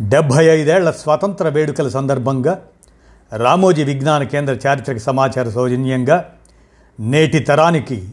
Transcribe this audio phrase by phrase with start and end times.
[0.00, 2.60] డెబ్భై ఐదేళ్ళ స్వాతంత్ర వేడుకల సందర్భంగా
[3.36, 6.24] రామోజీ విజ్ఞాన కేంద్ర చారిత్రక సమాచార సౌజన్యంగా
[7.00, 8.08] నేటి తరానికి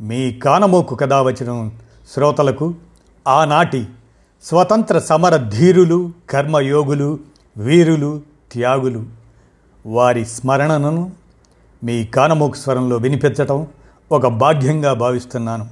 [0.00, 1.70] మీ కానమోకు కథ వచ్చిన
[2.14, 2.74] శ్రోతలకు
[3.26, 3.84] ఆనాటి
[4.44, 7.18] స్వతంత్ర సమర ధీరులు కర్మయోగులు
[7.56, 8.20] వీరులు
[8.52, 9.04] త్యాగులు
[9.86, 11.10] వారి స్మరణను
[11.84, 13.66] మీ కానమోకు స్వరంలో వినిపించటం
[14.12, 15.68] ఒక భాగ్యంగా భావిస్తున్నాను.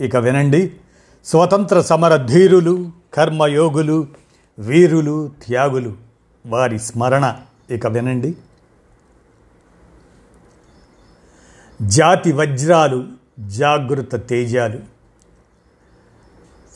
[0.00, 0.72] ఇక వినండి.
[1.24, 4.06] స్వతంత్ర సమర ధీరులు కర్మయోగులు
[4.58, 5.96] వీరులు త్యాగులు
[6.46, 7.36] వారి స్మరణ.
[7.70, 8.36] ఇక వినండి.
[11.82, 13.06] జాతి వజ్రాలు
[13.40, 14.80] జాగృత తేజాలు.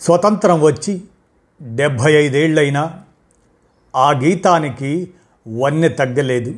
[0.00, 1.02] స్వతంత్రం వచ్చి
[1.62, 3.02] డెబ్భై ఐదేళ్ళైనా
[3.96, 5.14] ఆ గీతానికి
[5.58, 6.54] వన్నె తగ్గలేదు.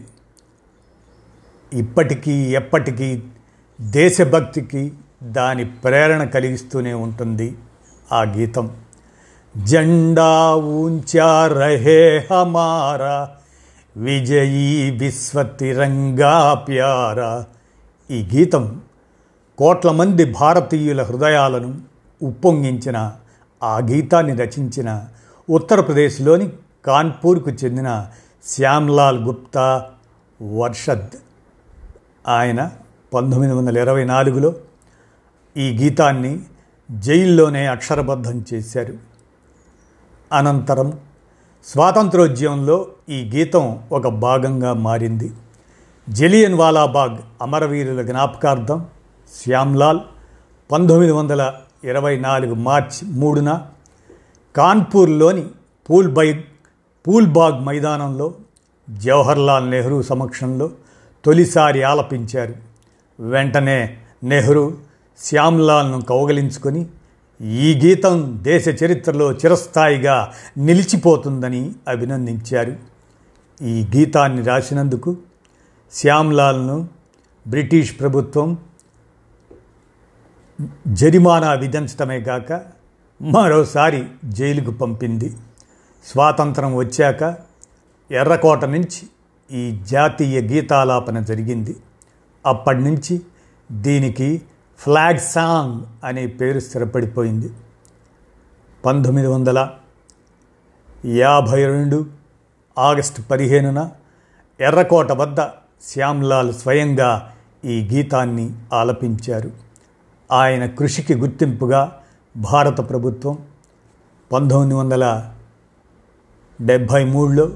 [1.72, 3.22] ఇప్పటికీ ఎప్పటికీ
[3.80, 7.58] దేశభక్తికి దాని ప్రేరణ కలిగిస్తూనే ఉంటుంది
[8.12, 8.83] ఆ గీతం.
[9.56, 13.30] జెండా ఊంచా రహే హమారా
[13.96, 17.44] విజయీ విశ్వ తిరంగా ప్యారా.
[18.10, 18.82] ఈ గీతం
[19.58, 21.80] కోట్ల మంది భారతీయుల హృదయాలను
[22.22, 23.12] ఉప్పొంగించిన
[23.62, 25.04] ఆ గీతాన్ని రచించిన
[25.50, 26.52] ఉత్తరప్రదేశ్లోని
[26.84, 28.06] కాన్పూర్కు చెందిన
[28.44, 29.86] శ్యామ్లాల్ గుప్తా
[30.42, 31.16] వర్షద్.
[32.28, 32.70] ఆయన
[33.14, 34.54] పంతొమ్మిది వందల ఇరవై నాలుగులో
[35.56, 36.40] ఈ గీతాన్ని
[36.90, 39.13] జైల్లోనే అక్షరబద్ధం చేశారు.
[40.34, 40.88] అనంతరం
[41.64, 45.32] స్వాతంత్రోద్యమంలో ఈ గీతం ఒక భాగంగా మారింది.
[46.08, 48.86] జలియన్ వాలాబాగ్ అమరవీరుల జ్ఞాపకార్థం
[49.42, 50.00] శ్యామ్లాల్
[50.72, 51.54] పంతొమ్మిది వందల
[51.84, 53.50] ఇరవై నాలుగు మార్చి మూడున
[54.56, 55.46] కాన్పూర్లోని
[55.90, 56.44] పూల్బై
[57.06, 58.34] పూల్బాగ్ మైదానంలో
[58.90, 60.70] జవహర్లాల్ నెహ్రూ సమక్షంలో
[61.24, 62.54] తొలిసారి ఆలపించారు.
[63.20, 64.72] వెంటనే నెహ్రూ
[65.18, 66.86] శ్యామ్లాల్ను కౌగలించుకొని
[67.44, 72.76] ఈ గీతం దేశ చరిత్రలో చిరస్థాయిగా నిలిచిపోతుందని అభినందించారు.
[73.62, 75.16] ఈ గీతాన్ని రాసినందుకు
[75.92, 76.88] శ్యామ్లాల్ను
[77.48, 78.58] బ్రిటిష్ ప్రభుత్వం
[80.86, 82.52] జరిమానా విధించటమే కాక
[83.22, 85.36] మరోసారి జైలుకు పంపింది.
[86.04, 87.36] స్వాతంత్రం వచ్చాక
[88.10, 89.02] ఎర్రకోట నుంచి
[89.58, 91.76] ఈ జాతీయ గీతాలాపన జరిగింది.
[92.46, 93.20] అప్పటి నుంచి
[93.72, 94.42] దీనికి
[94.84, 97.52] ఫ్లాగ్ సాంగ్ అనే పేరు స్థిరపడిపోయింది.
[98.84, 99.70] పంతొమ్మిది వందల
[101.06, 102.06] యాభై రెండు
[102.78, 103.90] ఆగస్టు పదిహేనున
[104.60, 105.40] ఎర్రకోట వద్ద
[105.82, 107.32] శ్యామ్లాల్ స్వయంగా
[107.64, 109.50] ఈ గీతాన్ని ఆలపించారు.
[110.32, 112.00] ఆయన కృషికి గుర్తింపుగా
[112.36, 113.38] భారత ప్రభుత్వం
[114.32, 115.34] పంతొమ్మిది వందల
[116.62, 117.50] డెబ్భై మూడులో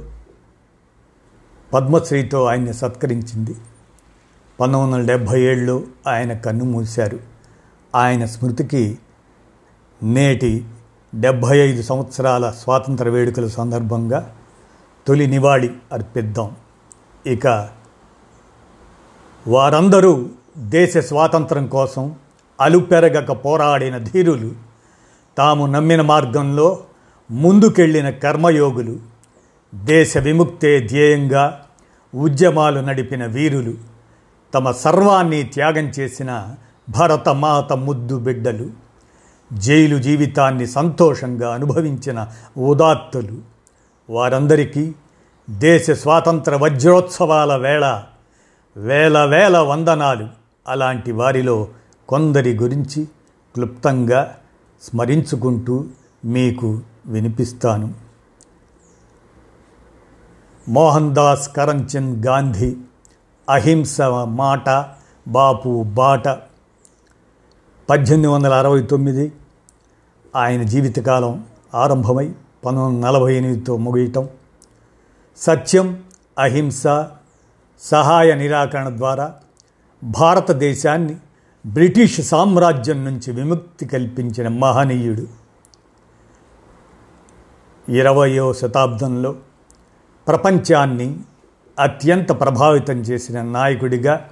[1.75, 3.55] పద్మశ్రీతో ఆయన్ని సత్కరించింది.
[4.61, 7.21] పంతొమ్మిది వందల డెబ్భై ఏడులో ఆయన కన్ను మూశారు.
[7.95, 8.99] ఆయన స్మృతికి
[10.03, 10.67] నేటి
[11.15, 14.35] డెబ్భై ఐదు సంవత్సరాల స్వాతంత్ర వేడుకల సందర్భంగా
[15.07, 16.57] తొలి నివాళి అర్పిద్దాం.
[17.27, 17.69] ఇక
[19.47, 22.17] వారందరూ దేశ స్వాతంత్రం కోసం
[22.61, 24.53] అలుపెరగక పోరాడిన ధీరులు
[25.39, 26.81] తాము నమ్మిన మార్గంలో
[27.31, 28.97] ముందుకెళ్ళిన కర్మయోగులు
[29.75, 31.61] దేశ విముక్తే ధ్యేయంగా
[32.15, 33.88] ఉద్యమాలు నడిపిన వీరులు
[34.55, 36.55] తమ సర్వాన్ని త్యాగం చేసిన
[36.91, 38.71] భరతమాత ముద్దు బిడ్డలు
[39.53, 43.39] జైలు జీవితాన్ని సంతోషంగా అనుభవించిన ఉదాత్తులు
[44.11, 44.95] వారందరికీ
[45.51, 48.03] దేశ స్వాతంత్ర వజ్రోత్సవాల వేళ
[48.77, 50.29] వేల వేల వందనాలు.
[50.69, 51.69] అలాంటి వారిలో
[52.09, 53.05] కొందరి గురించి
[53.55, 54.37] క్లుప్తంగా
[54.83, 55.85] స్మరించుకుంటూ
[56.25, 57.95] మీకు వినిపిస్తాను.
[60.69, 62.77] మోహన్ దాస్ కరంచంద్ గాంధీ
[63.49, 64.87] అహింస మాట
[65.29, 66.29] బాపు బాట.
[67.91, 69.33] పద్దెనిమిది వందల అరవై తొమ్మిది
[70.37, 72.33] ఆయన జీవితకాలం ఆరంభమై
[72.65, 74.29] పంతొమ్మిది వందల నలభై ఎనిమిదితో ముగియటం.
[75.37, 76.03] సత్యం
[76.39, 76.83] అహింస
[77.81, 79.35] సహాయ నిరాకరణ ద్వారా
[80.05, 81.17] భారతదేశాన్ని
[81.67, 85.27] బ్రిటిష్ సామ్రాజ్యం నుంచి విముక్తి కల్పించిన మహనీయుడు.
[87.93, 89.35] ఇరవయో శతాబ్దంలో
[90.29, 91.17] ప్రపంచాన్ని
[91.79, 94.31] అత్యంత ప్రభావితం చేసిన నాయకుడిగా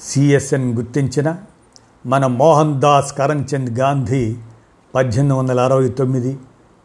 [0.00, 1.36] సిఎస్ఎన్ గుర్తించిన
[2.06, 4.36] మన మోహన్ దాస్ కరంచంద్ గాంధీ
[4.94, 6.38] పద్దెనిమిది వందల అరవై తొమ్మిది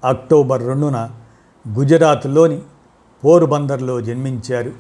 [0.04, 1.10] అక్టోబర్ రెండున
[1.68, 2.62] గుజరాత్లోని
[3.24, 4.72] పోరుబందర్లో జన్మించారు.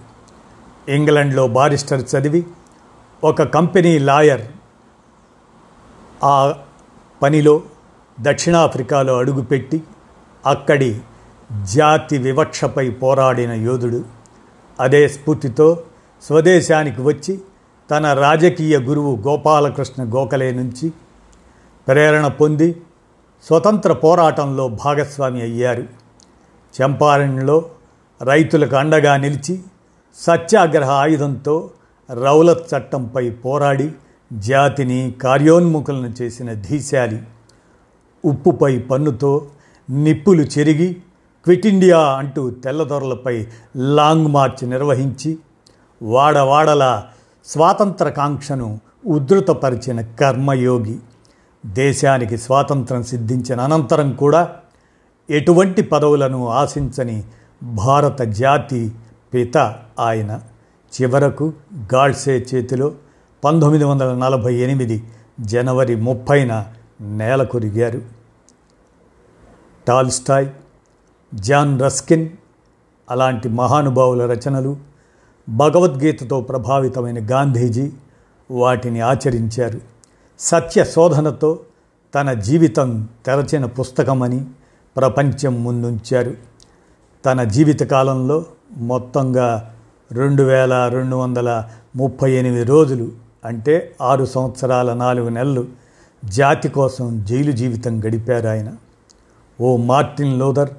[0.87, 2.45] ఇంగ్లండ్లో బారిస్టర్ చదివి
[3.23, 4.41] ఒక కంపెనీ లాయర్
[6.23, 6.55] ఆ
[7.21, 7.61] పనిలో
[8.21, 9.83] దక్షిణాఫ్రికాలో అడుగుపెట్టి
[10.45, 11.01] అక్కడి
[11.61, 14.05] జాతి వివక్షపై పోరాడిన యోధుడు
[14.79, 15.83] అదే స్ఫూర్తితో
[16.21, 17.41] స్వదేశానికి వచ్చి
[17.91, 20.93] తన రాజకీయ గురువు గోపాలకృష్ణ గోఖలే నుంచి
[21.87, 22.75] ప్రేరణ పొంది
[23.47, 25.85] స్వతంత్ర పోరాటంలో భాగస్వామి అయ్యారు.
[26.81, 27.69] చంపారణ్లో
[28.21, 29.61] రైతులకు అండగా నిలిచి
[30.19, 31.71] సత్యాగ్రహ ఆయుధంతో
[32.13, 33.91] రౌలత్ చట్టంపై పోరాడి
[34.33, 37.23] జాతిని కార్యోన్ముఖులను చేసిన ధీశాలి
[38.25, 39.47] ఉప్పుపై పన్నుతో
[39.89, 41.01] నిప్పులు చెరిగి
[41.43, 43.47] క్విట్ ఇండియా అంటూ తెల్లదొరలపై
[43.77, 45.37] లాంగ్ మార్చ్ నిర్వహించి
[46.01, 47.03] వాడవాడల
[47.45, 50.99] స్వాతంత్ర కాంక్షను ఉధృతపరిచిన కర్మయోగి.
[51.65, 54.55] దేశానికి స్వాతంత్రం సిద్ధించిన అనంతరం కూడా
[55.29, 57.23] ఎటువంటి పదవులను ఆశించని
[57.63, 58.91] భారత జాతి
[59.33, 59.57] పిత
[59.99, 60.41] ఆయన.
[60.93, 61.53] చివరకు
[61.93, 62.91] గాడ్సే చేతిలో
[63.43, 65.03] పంతొమ్మిది వందల నలభై ఎనిమిది
[65.39, 66.67] జనవరి ముప్పైన
[67.01, 68.01] నేల కొరిగారు
[69.87, 70.47] టాల్స్టాయ్
[71.33, 72.29] జాన్ రస్కిన్
[73.11, 74.77] అలాంటి మహానుభావుల రచనలు
[75.49, 77.91] భగవద్గీతతో ప్రభావితమైన గాంధీజీ
[78.51, 79.81] వాటిని ఆచరించారు.
[80.39, 81.59] సత్య శోధనతో
[82.15, 84.45] తన జీవితం తెరచిన పుస్తకమని
[84.97, 86.33] ప్రపంచం ముందుంచారు.
[87.25, 88.45] తన జీవితకాలంలో
[88.77, 89.75] మొత్తంగా
[90.11, 93.11] రెండు వేల రెండు వందల ముప్పై ఎనిమిది రోజులు
[93.45, 95.67] అంటే ఆరు సంవత్సరాల నాలుగు నెలలు
[96.25, 98.73] జాతి కోసం జైలు జీవితం గడిపారు ఆయన.
[99.61, 100.69] ఓ Martin Luther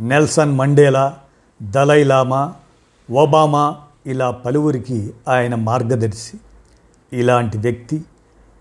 [0.00, 1.18] Nelson Mandela
[1.62, 2.54] Dalai Lama
[3.10, 3.76] Obama
[4.06, 6.40] ఇలా పలువురికి ఆయన మార్గదర్శి.
[7.12, 8.04] ఇలాంటి వ్యక్తి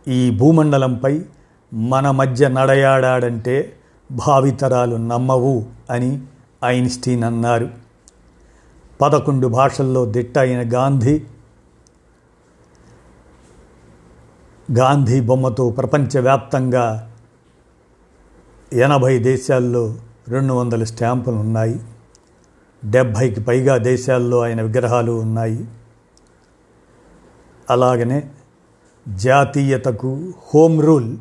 [0.07, 1.25] ఈ భూమండలంపై
[1.73, 3.73] మన మధ్య నడయాడాడంటే
[4.11, 6.21] భావితరాలు నమ్మవు అని
[6.65, 7.69] ఐన్స్టీన్ అన్నారు.
[9.01, 11.23] పదకొండు భాషల్లో దిట్టయిన గాంధీ
[14.71, 17.13] గాంధీ బొమ్మతో ప్రపంచవ్యాప్తంగా
[18.73, 19.95] ఎనభై దేశాల్లో
[20.27, 21.79] రెండు వందల స్టాంపులు ఉన్నాయి.
[22.85, 25.67] డెబ్భైకి పైగా దేశాల్లో ఆయన విగ్రహాలు ఉన్నాయి.
[27.69, 28.31] అలాగనే
[29.07, 31.17] జాతీయతకు హోమ్ రూల్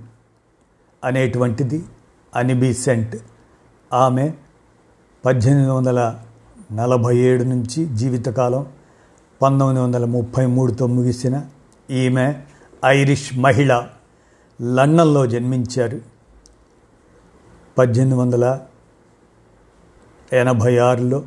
[1.04, 1.84] అనేటువంటిది
[2.37, 3.16] అనిబీసెంట్.
[3.93, 4.32] ఆమె
[5.25, 6.19] పద్దెనిమిది వందల
[6.72, 8.66] నలభై ఏడు నుంచి జీవితకాలం
[9.43, 11.44] పంతొమ్మిది వందల ముప్పై మూడుతో ముగిసిన
[11.90, 12.34] ఈమె
[12.87, 13.88] ఐరిష్ మహిళ
[14.62, 16.00] లండన్లో జన్మించారు.
[17.78, 18.60] పద్దెనిమిది వందల
[20.32, 21.23] ఎనభై ఆరులో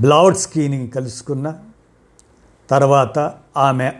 [0.00, 1.54] బ్లావడ్స్కీని కలుసుకున్న
[2.70, 3.92] తర్వాత ఆమె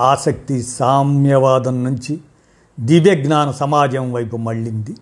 [0.00, 2.20] ఆసక్తి సామ్యవాదం నుంచి
[2.80, 4.96] దివ్యజ్ఞాన సమాజం వైపు మళ్ళింది.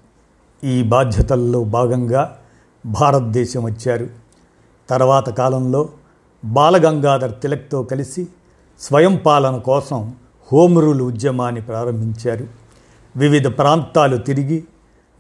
[0.65, 2.39] ఈ బాధ్యతల్లో భాగంగా
[2.87, 4.09] భారతదేశం వచ్చారు.
[4.89, 5.89] తర్వాత కాలంలో
[6.45, 8.29] బాలగంగాధర్ తిలక్తో కలిసి
[8.81, 10.17] స్వయం పాలన కోసం
[10.53, 12.47] హోమ్ రూల్ ఉద్యమాన్ని ప్రారంభించారు.
[13.17, 14.65] వివిధ ప్రాంతాలు తిరిగి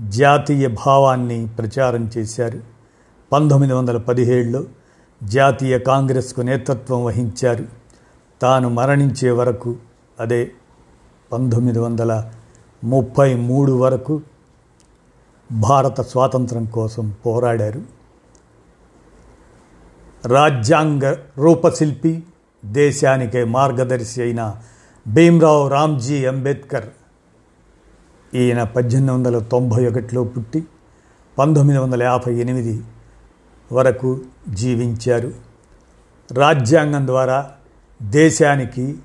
[0.08, 2.60] జాతీయ భావాన్ని ప్రచారం చేశారు.
[3.32, 4.64] పంతొమ్మిది వందల పదిహేడులో
[5.22, 7.64] జాతీయ కాంగ్రెస్కు నేతృత్వం వహించారు.
[8.42, 9.76] తాను మరణించే వరకు
[10.20, 10.50] అదే
[11.32, 12.30] పంతొమ్మిది వందల
[12.84, 14.22] ముప్పై మూడు వరకు
[15.52, 17.82] భారత స్వాతంత్రం కోసం పోరాడారు.
[20.26, 22.22] రాజ్యాంగ రూపశిల్పి
[22.64, 24.56] దేశానికే మార్గదర్శి అయిన
[25.08, 26.84] భీమ్రావ్ రామ్జీ అంబేద్కర్
[28.34, 30.64] ఈయన పద్దెనిమిది వందల తొంభై ఒకటిలో పుట్టి
[31.38, 32.82] పంతొమ్మిది వందల యాభై ఎనిమిది
[33.72, 35.32] వరకు జీవించారు.
[36.32, 37.50] రాజ్యాంగం ద్వారా
[38.02, 38.96] దేశానికి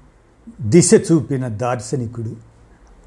[0.62, 2.36] దిశ చూపిన దార్శనికుడు.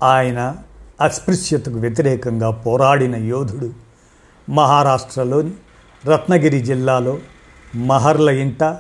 [0.03, 0.57] ఆయన
[1.01, 3.71] అస్పృశ్యతకు వ్యతిరేకంగా పోరాడిన యోధుడు.
[4.51, 5.53] మహారాష్ట్రలోని
[6.07, 7.19] రత్నగిరి జిల్లాలో
[7.75, 8.77] మహర్ల ఇంట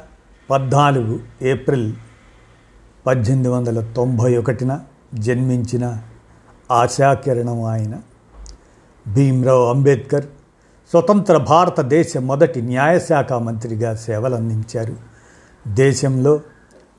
[0.50, 1.92] పద్నాలుగు ఏప్రిల్
[3.06, 4.80] పద్దెనిమిది వందల తొంభై ఒకటిన
[5.14, 6.02] జన్మించిన
[6.70, 8.00] ఆశాకిరణం ఆయన.
[9.08, 10.24] భీమ్రావ్ అంబేద్కర్
[10.90, 14.96] స్వతంత్ర భారతదేశ మొదటి న్యాయశాఖ మంత్రిగా సేవలందించారు.
[15.68, 16.40] దేశంలో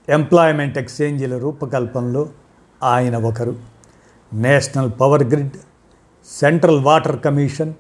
[0.10, 2.30] ఎంప్లాయ్మెంట్ ఎక్స్చేంజీల రూపకల్పనలో
[2.84, 3.56] ఆయన ఒకరు.
[4.34, 5.52] National power grid
[6.42, 7.74] central water commission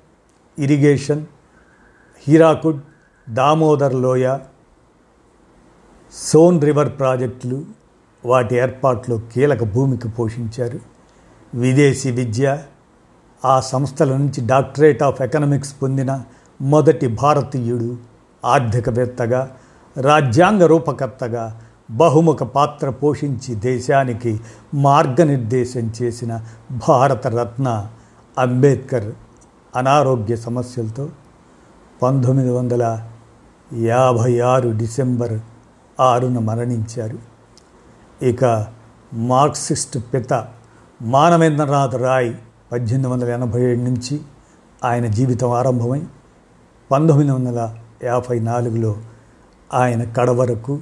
[0.60, 1.25] irrigation
[2.27, 2.81] Hirakud
[3.29, 4.38] Damodar లోయ
[6.13, 7.65] సోన్ రివర్ ప్రాజెక్టులు
[8.25, 10.90] వాటి ఏర్పాట్లో కీలక భూమికి పోషించారు.
[11.53, 12.58] విదేశీ విద్య
[13.46, 16.24] ఆ సంస్థల నుంచి డాక్టరేట్ ఆఫ్ ఎకనామిక్స్ పొందిన
[16.62, 17.98] మొదటి భారతీయుడు
[18.46, 19.55] ఆర్థికవేత్తగా
[19.98, 24.39] రాజ్యాంగ రూపకర్తగా బహుముఖ పాత్ర పోషించి దేశానికి
[24.74, 26.41] మార్గనిర్దేశం చేసిన
[26.72, 27.88] భారతరత్న
[28.39, 29.12] అంబేద్కర్
[29.75, 31.10] అనారోగ్య సమస్యలతో
[32.01, 33.08] పంతొమ్మిది వందల
[33.74, 35.39] యాభై ఆరు డిసెంబర్
[36.00, 37.20] ఆరున మరణించారు.
[38.25, 38.67] ఇక
[39.13, 40.48] మార్క్సిస్ట్ పిత
[41.01, 42.34] మానవేంద్రనాథ్ రాయ్
[42.72, 44.22] పద్దెనిమిది వందల ఎనభై ఏడు నుంచి
[44.84, 46.01] ఆయన జీవితం ఆరంభమై
[46.91, 48.98] పంతొమ్మిది వందల యాభై నాలుగులో
[49.74, 50.79] ఆయన కడవరకు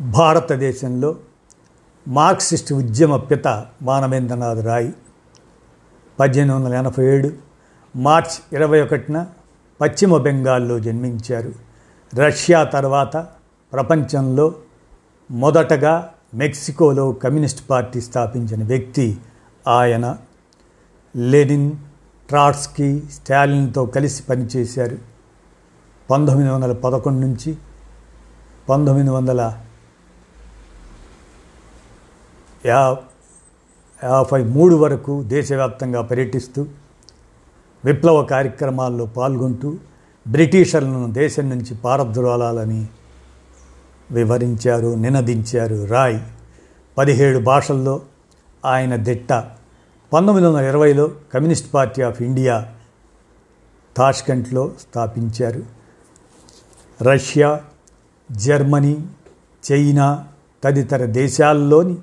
[0.00, 1.16] భారతదేశంలో
[2.08, 4.92] మార్క్సిస్ట్ ఉద్యమ పిత మానవేంద్రనాథ్ రాయ్
[6.20, 7.32] పద్దెనిమిది వందల ఎనభై ఏడు
[7.96, 9.26] మార్చ్ ఇరవై ఒకటిన
[9.80, 11.52] పశ్చిమ బెంగాల్లో జన్మించారు.
[12.16, 13.16] రష్యా తర్వాత
[13.72, 14.54] ప్రపంచంలో
[15.30, 19.18] మొదటగా మెక్సికోలో కమ్యూనిస్ట్ పార్టీ స్థాపించిన వ్యక్తి
[19.68, 20.18] ఆయన.
[21.16, 21.72] లెనిన్
[22.28, 24.98] ట్రాట్స్కీ స్టాలిన్తో కలిసి పనిచేశారు.
[26.10, 27.56] పంతొమ్మిది వందల పదకొండు నుంచి
[28.68, 29.62] పంతొమ్మిది వందల
[32.66, 32.96] యా
[34.04, 36.66] యాభై మూడు వరకు దేశవ్యాప్తంగా పర్యటిస్తూ
[37.84, 39.76] విప్లవ కార్యక్రమాల్లో పాల్గొంటూ
[40.28, 42.88] బ్రిటిషర్లను దేశం నుంచి పారద్రోలాలని
[44.10, 45.84] వివరించారు నినదించారు.
[45.84, 46.20] రాయ్.
[46.98, 48.00] పదిహేడు భాషల్లో
[48.64, 49.32] ఆయన దిట్ట.
[50.12, 52.68] పంతొమ్మిది వందల ఇరవైలో కమ్యూనిస్ట్ పార్టీ ఆఫ్ ఇండియా
[53.96, 55.62] తాష్కెంట్లో స్థాపించారు.
[57.02, 57.60] రష్యా
[58.32, 59.06] జర్మనీ
[59.72, 60.28] చైనా
[60.64, 61.96] తదితర దేశాల్లోని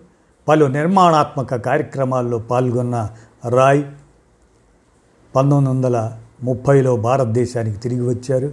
[0.48, 3.10] పలు నిర్మాణాత్మక కార్యక్రమాల్లో పాల్గొన్న
[3.50, 3.84] రాయ్
[5.36, 8.48] పంతొమ్మిది వందల ముప్పైలో భారతదేశానికి తిరిగి వచ్చారు.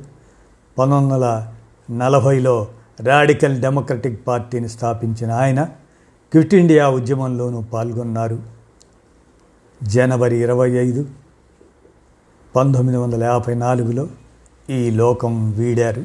[0.78, 1.52] పంతొమ్మిది వందల
[1.90, 2.68] నలభైలో
[3.00, 5.68] రాడికల్ డెమోక్రటిక్ పార్టీని స్థాపించిన ఆయన
[6.32, 8.38] క్విట్ ఇండియా ఉద్యమంలోనూ పాల్గొన్నారు.
[9.82, 11.06] జనవరి ఇరవై ఐదు
[12.56, 14.08] పంతొమ్మిది వందల యాభై నాలుగులో
[14.70, 16.04] ఈ లోకం వీడారు.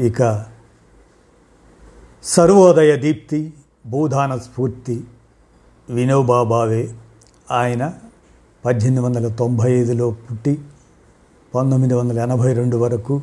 [0.00, 0.46] ఇక
[2.24, 3.52] సర్వోదయ దీప్తి
[3.86, 5.04] భూదాన స్ఫూర్తి
[5.88, 6.94] వినోబాబావే
[7.50, 7.94] ఆయన
[8.64, 10.58] పద్దెనిమిది వందల తొంభై ఐదులో పుట్టి
[11.54, 13.22] పంతొమ్మిది వందల ఎనభై రెండు వరకు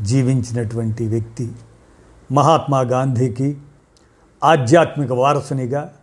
[0.00, 1.52] జీవించినటువంటి వ్యక్తి
[2.32, 3.56] మహాత్మా గాంధీకి
[4.44, 5.94] ఆధ్యాత్మిక వారసునిగా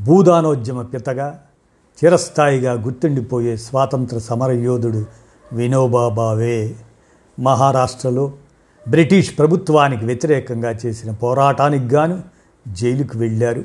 [0.00, 1.42] భూదానోద్యమ పితగా
[2.04, 5.06] చిరస్థాయిగా గుర్తుండిపోయే స్వాతంత్ర సమరయోధుడు
[5.52, 6.76] వినోబాబావే
[7.40, 8.32] మహారాష్ట్రలో
[8.88, 12.22] బ్రిటిష్ ప్రభుత్వానికి వ్యతిరేకంగా చేసిన పోరాటానికి గాను
[12.68, 13.64] జైలుకు వెళ్ళారు.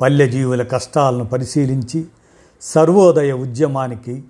[0.00, 2.06] పల్లె జీవుల కష్టాలను పరిశీలించి
[2.62, 4.24] సర్వోదయ ఉద్యమానికి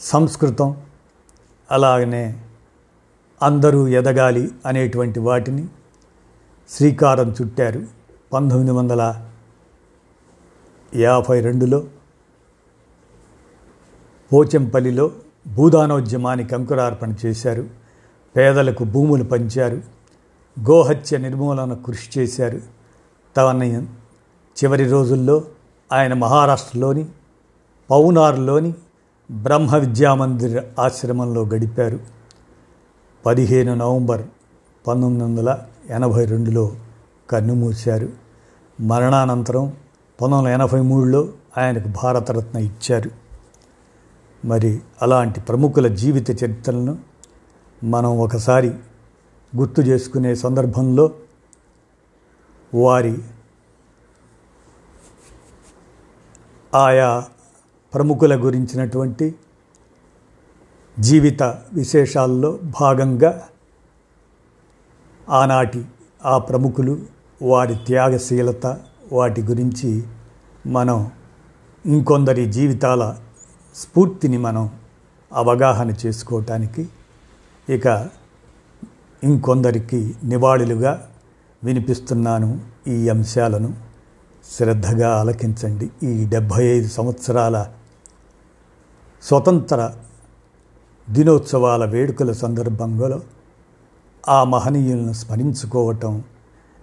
[0.00, 0.76] సంస్కృతం
[1.70, 2.40] అలాగనే
[3.42, 5.68] అందరూ ఎదగాలి అనేటువంటి వాటిని
[6.68, 7.82] శ్రీకారం చుట్టారు
[8.32, 9.26] పంతొమ్మిది వందల
[10.94, 11.84] యాభై రెండులో
[14.32, 15.10] పోచంపల్లిలో
[15.46, 17.66] భూదానోద్యమానికి అంకురార్పణ చేశారు.
[18.36, 19.74] పేదలకు భూములు పంచారు.
[20.70, 22.60] గోహత్య నిర్మూలన కృషి చేశారు.
[23.36, 23.86] తన
[24.64, 25.44] చివరి రోజుల్లో
[25.92, 27.06] ఆయన మహారాష్ట్రలోని
[27.90, 28.74] పౌనార్లోని
[29.30, 32.19] బ్రహ్మ విద్యామందిర్ ఆశ్రమంలో గడిపారు.
[33.26, 34.22] పదిహేను నవంబర్
[34.86, 35.58] పంతొమ్మిది వందల
[35.90, 36.72] ఎనభై రెండులో
[37.30, 38.08] కన్నుమూశారు.
[38.80, 39.68] మరణానంతరం
[40.20, 43.10] పంతొమ్మిది వందల ఎనభై మూడులో ఆయనకు భారతరత్న ఇచ్చారు.
[44.44, 46.98] మరి అలాంటి ప్రముఖుల జీవిత చరిత్రలను
[47.84, 48.68] మనం ఒకసారి
[49.56, 51.10] గుర్తు చేసుకునే సందర్భంలో
[52.74, 53.18] వారి
[56.74, 57.24] ఆయా
[57.94, 59.34] ప్రముఖుల గురించినటువంటి
[60.98, 61.42] జీవిత
[61.72, 63.42] విశేషాల్లో భాగంగా
[65.28, 65.84] ఆనాటి
[66.24, 66.98] ఆ ప్రముఖులు
[67.42, 68.66] వారి త్యాగశీలత
[69.12, 70.02] వాటి గురించి
[70.66, 71.10] మనం
[71.86, 73.16] ఇంకొందరి జీవితాల
[73.74, 74.70] స్ఫూర్తిని మనం
[75.32, 76.88] అవగాహన చేసుకోవటానికి
[77.70, 78.08] ఇక
[79.24, 81.10] ఇంకొందరికి నివాళులుగా
[81.64, 83.74] వినిపిస్తున్నాను ఈ అంశాలను.
[84.50, 85.90] శ్రద్ధగా ఆలకించండి.
[86.02, 87.66] ఈ డెబ్భై ఐదు సంవత్సరాల
[89.22, 89.94] స్వతంత్ర
[91.10, 93.20] దినోత్సవాల వేడుకల సందర్భంలో
[94.28, 96.24] ఆ మహనీయులను స్మరించుకోవటం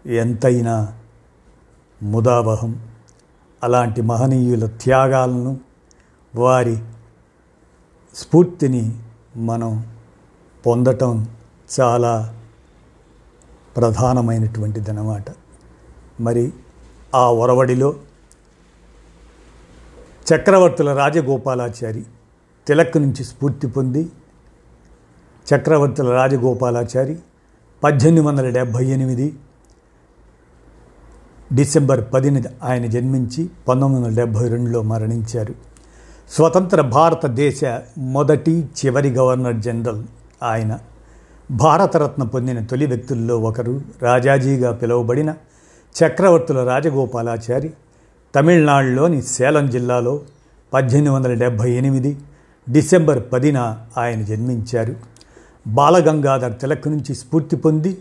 [0.06, 0.94] ఎంతైనా
[2.02, 2.80] ముదావహం.
[3.64, 5.60] అలాంటి మహనీయుల త్యాగాలను
[6.36, 6.78] వారి
[8.16, 8.84] స్ఫూర్తిని
[9.38, 9.86] మనం
[10.66, 11.28] పొందటం
[11.80, 12.34] చాలా
[13.78, 15.26] ప్రధానమైనటువంటిది అన్నమాట
[16.20, 16.52] మరి
[17.16, 17.94] ఆ ఒరవడిలో
[20.26, 22.04] చక్రవర్తుల రాజగోపాలాచారి
[22.68, 24.10] తిలక్ నుంచి స్ఫూర్తి పొంది
[25.56, 27.20] చక్రవర్తుల రాజగోపాలాచారి
[27.84, 29.36] పద్దెనిమిది వందల డెబ్భై ఎనిమిది
[31.54, 35.56] డిసెంబర్ పదిని ఆయన జన్మించి పంతొమ్మిది వందల డెబ్భై రెండులో మరణించారు.
[36.32, 37.62] స్వతంత్ర భారతదేశ
[37.98, 40.04] మొదటి చివరి గవర్నర్ జనరల్
[40.44, 40.80] ఆయన.
[41.52, 45.34] భారతరత్న పొందిన తొలి వ్యక్తుల్లో ఒకరు రాజాజీగా పిలువబడిన
[46.04, 47.74] చక్రవర్తుల రాజగోపాలాచారి.
[48.36, 50.22] తమిళనాడులోని సేలం జిల్లాలో
[50.74, 52.18] పద్దెనిమిది వందల డెబ్భై ఎనిమిది
[52.70, 54.96] డిసెంబర్ పదిన ఆయన జన్మించారు.
[55.68, 57.98] బాలగంగాధర్ తిలక్ నుంచి స్ఫూర్తి పొంది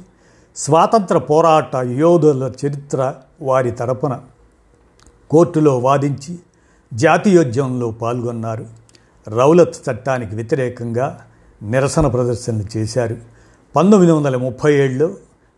[0.57, 4.21] స్వాతంత్ర పోరాట యోధుల చరిత్ర వారి తరపున
[5.31, 6.39] కోర్టులో వాదించి
[6.95, 8.67] జాతీయోద్యమంలో పాల్గొన్నారు.
[9.29, 11.21] రౌలత్ చట్టానికి వ్యతిరేకంగా
[11.63, 13.17] నిరసన ప్రదర్శనలు చేశారు.
[13.77, 15.11] పంతొమ్మిది వందల ముప్పై ఏడులో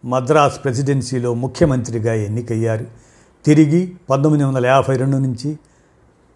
[0.04, 2.86] మద్రాస్ ప్రెసిడెన్సీలో ముఖ్యమంత్రిగా ఎన్నికయ్యారు.
[3.44, 5.58] తిరిగి పంతొమ్మిది వందల యాభై రెండు నుంచి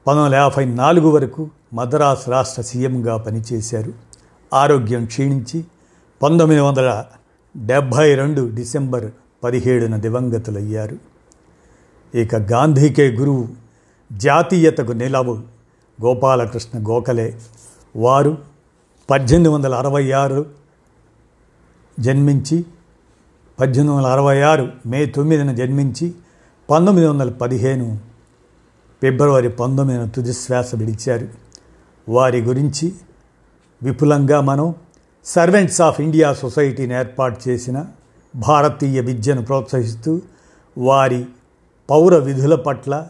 [0.06, 3.92] పంతొమ్మిది యాభై నాలుగు వరకు మద్రాస్ రాష్ట్ర సీఎంగా పనిచేశారు.
[4.54, 5.64] ఆరోగ్యం క్షీణించి
[6.22, 7.04] పంతొమ్మిది వందల
[7.56, 9.10] డెబ్భై రెండు డిసెంబర్
[9.44, 10.96] పదిహేడున దివంగతులయ్యారు.
[12.14, 13.48] ఇక గాంధీకే గురువు
[14.12, 15.34] జాతీయతకు నిలవు
[16.04, 17.38] గోపాలకృష్ణ గోఖలే.
[17.96, 18.38] వారు
[19.10, 20.46] పద్దెనిమిది వందల అరవై ఆరు
[22.00, 22.64] జన్మించి
[23.60, 26.14] పద్దెనిమిది వందల అరవై ఆరు మే తొమ్మిదిన జన్మించి
[26.70, 28.11] పంతొమ్మిది వందల పదిహేను
[29.02, 31.28] ఫిబ్రవరి పంతొమ్మిదిన తుది శ్వాస విడిచారు.
[32.08, 32.92] వారి గురించి
[33.82, 34.74] విపులంగా మనం
[35.24, 37.86] సర్వెంట్స్ ఆఫ్ ఇండియా సొసైటీని ఏర్పాటు చేసిన
[38.36, 40.20] భారతీయ విద్యను ప్రోత్సహిస్తూ
[40.78, 41.26] వారి
[41.90, 43.08] పౌర విధుల పట్ల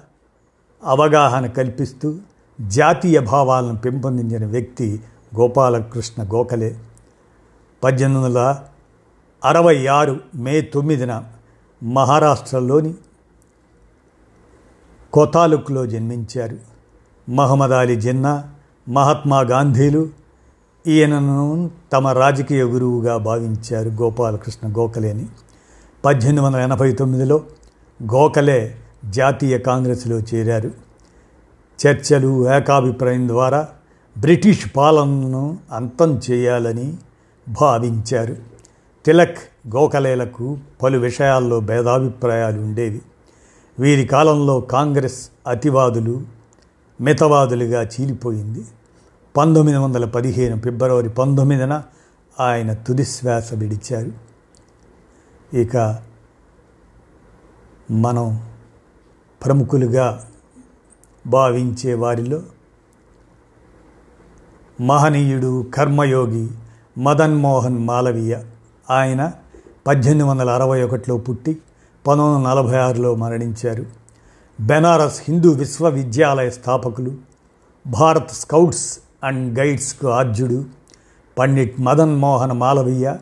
[0.84, 2.18] అవగాహన కల్పిస్తూ
[2.60, 5.00] జాతీయ భావాలను పెంపొందించిన వ్యక్తి
[5.38, 6.78] గోపాలకృష్ణ గోఖలే.
[7.84, 8.58] పద్దెనిమిది వందల
[9.44, 11.24] అరవై ఆరు మే తొమ్మిదిన
[11.82, 12.94] మహారాష్ట్రలోని
[15.12, 16.56] కోతాలుక్లో జన్మించారు.
[17.30, 18.44] మహమ్మద్ అలీ జిన్నా
[18.88, 20.08] మహాత్మా గాంధీలు
[20.86, 25.26] ఈయనను తమ రాజకీయ గురువుగా భావించారు గోపాలకృష్ణ గోఖలేని.
[26.04, 27.42] పద్దెనిమిది వందల ఎనభై తొమ్మిదిలో
[28.02, 30.70] గోఖలే జాతీయ కాంగ్రెస్లో చేరారు.
[31.86, 33.68] చర్చలు ఏకాభిప్రాయం ద్వారా
[34.18, 36.96] బ్రిటిష్ పాలనను అంతం చేయాలని
[37.60, 38.36] భావించారు.
[39.06, 39.38] తిలక్
[39.76, 43.00] గోఖలేలకు పలు విషయాల్లో భేదాభిప్రాయాలు ఉండేవి.
[43.78, 46.22] వీరి కాలంలో కాంగ్రెస్ అతివాదులు
[47.00, 48.64] మితవాదులుగా చీలిపోయింది.
[49.36, 51.82] పంతొమ్మిది వందల పదిహేను ఫిబ్రవరి పంతొమ్మిదిన
[52.40, 54.12] ఆయన తుదిశ్వాస విడిచారు.
[55.56, 55.98] ఇక
[57.90, 58.42] మనం
[59.44, 60.26] ప్రముఖులుగా
[61.26, 62.42] భావించే వారిలో
[64.80, 66.50] మహనీయుడు కర్మయోగి
[66.98, 68.38] మదన్ మోహన్ మాలవీయ.
[68.90, 69.32] ఆయన
[69.86, 71.58] పద్దెనిమిది వందల అరవై ఒకటిలో పుట్టి
[72.06, 73.86] పంతొమ్మిది వందల నలభై ఆరులో మరణించారు.
[74.60, 77.12] బెనారస్ హిందూ విశ్వవిద్యాలయ స్థాపకులు
[77.86, 80.64] భారత్ స్కౌట్స్ అండ్ గైడ్స్కు ఆర్జుడు
[81.38, 83.14] పండిట్ మదన్ మోహన్ మాలవీయ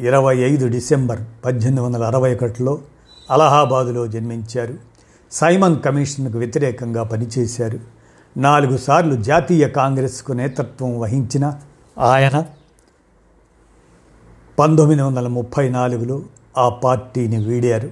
[0.00, 2.78] ఇరవై ఐదు డిసెంబర్ పద్దెనిమిది వందల అరవై ఒకటిలో
[3.30, 4.74] అలహాబాదులో జన్మించారు.
[5.32, 7.80] సైమన్ కమిషన్కు వ్యతిరేకంగా పనిచేశారు.
[8.36, 11.58] నాలుగు సార్లు జాతీయ కాంగ్రెస్కు నేతృత్వం వహించిన
[11.98, 12.44] ఆయన
[14.58, 16.22] పంతొమ్మిది వందల ముప్పై నాలుగులో
[16.58, 17.90] ఆ పార్టీని వీడారు.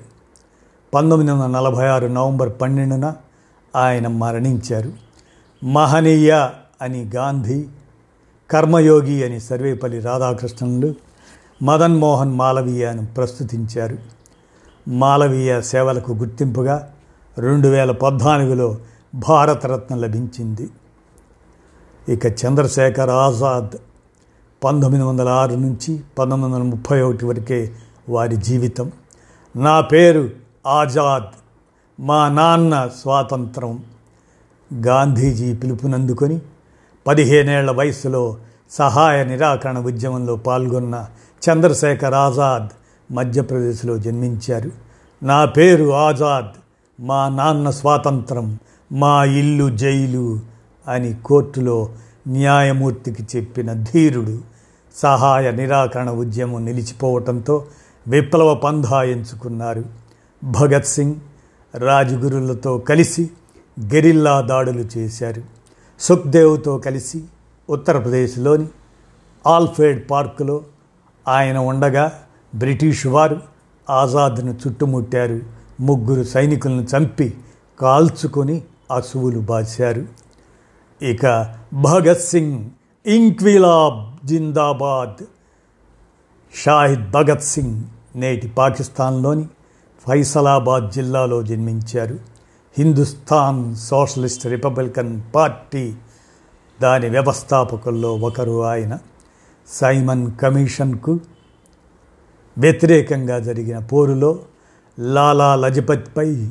[0.94, 3.14] పంతొమ్మిది వందల నలభై ఆరు నవంబర్ పన్నెండున
[3.76, 4.92] ఆయన మరణించారు.
[5.64, 6.48] మహనీయ
[6.83, 7.64] అని గాంధీ
[8.50, 10.94] కర్మయోగి అని సర్వేపల్లి రాధాకృష్ణులు
[11.62, 13.98] మదన్ మోహన్ మాలవీయను ప్రస్తుతించారు.
[14.88, 16.92] మాలవీయ సేవలకు గుర్తింపుగా
[17.38, 18.76] రెండు వేల పద్నాలుగులో
[19.14, 20.70] భారతరత్న లభించింది.
[22.09, 23.76] ఇక చంద్రశేఖర్ ఆజాద్
[24.64, 27.70] పంతొమ్మిది వందల ఆరు నుంచి పంతొమ్మిది వందల ముప్పై ఒకటి వరకే
[28.09, 28.92] వారి జీవితం.
[29.57, 30.31] నా పేరు
[30.66, 31.25] ఆజాద్.
[32.01, 33.85] మా నాన్న స్వాతంత్రం.
[34.87, 36.40] గాంధీజీ పిలుపునందుకొని
[37.07, 38.37] పదిహేనేళ్ళ వయసులో
[38.71, 41.07] సహాయ నిరాకరణ ఉద్యమంలో పాల్గొన్న
[41.51, 42.69] చంద్రశేఖర్ ఆజాద్
[43.12, 44.71] మధ్యప్రదేశ్లో జన్మించారు.
[45.23, 46.61] నా పేరు ఆజాద్.
[47.01, 48.59] మా నాన్న స్వాతంత్రం.
[48.92, 50.40] మా ఇల్లు జైలు
[50.88, 51.88] అని కోర్టులో
[52.29, 54.38] న్యాయమూర్తికి చెప్పిన ధీరుడు
[54.97, 57.64] సహాయ నిరాకరణ ఉద్యమం నిలిచిపోవటంతో
[58.09, 59.85] విప్లవ పంధా ఎంచుకున్నారు.
[60.45, 61.14] భగత్ సింగ్
[61.75, 63.31] రాజగురులతో కలిసి
[63.81, 65.42] గెరిల్లా దాడులు చేశారు.
[66.01, 67.25] సుఖ్దేవ్తో కలిసి
[67.71, 68.66] ఉత్తరప్రదేశ్లోని
[69.47, 70.64] ఆల్ఫేడ్ పార్కులో
[71.29, 72.12] ఆయన ఉండగా
[72.55, 73.40] బ్రిటిష్ వారు
[73.90, 75.40] ఆజాద్ను చుట్టుముట్టారు.
[75.81, 77.35] ముగ్గురు సైనికులను చంపి
[77.81, 78.62] కాల్చుకొని
[78.95, 80.07] అసువులు బాశారు.
[81.03, 82.64] ఇక భగత్ సింగ్
[83.07, 85.25] ఇంక్విలాబ్ జిందాబాద్
[86.55, 87.85] షాహిద్ భగత్ సింగ్
[88.16, 89.48] నేటి పాకిస్తాన్లోని
[90.09, 92.18] ఫైసలాబాద్ జిల్లాలో జన్మించారు.
[92.79, 95.94] హిందుస్థాన్ సోషలిస్ట్ రిపబ్లికన్ పార్టీ
[96.83, 98.98] దాని వ్యవస్థాపకుల్లో ఒకరు ఆయన.
[99.68, 101.20] సైమన్ కమిషన్కు
[102.59, 104.38] వ్యతిరేకంగా జరిగిన పోరులో
[104.98, 106.50] లాలా లజపత్పై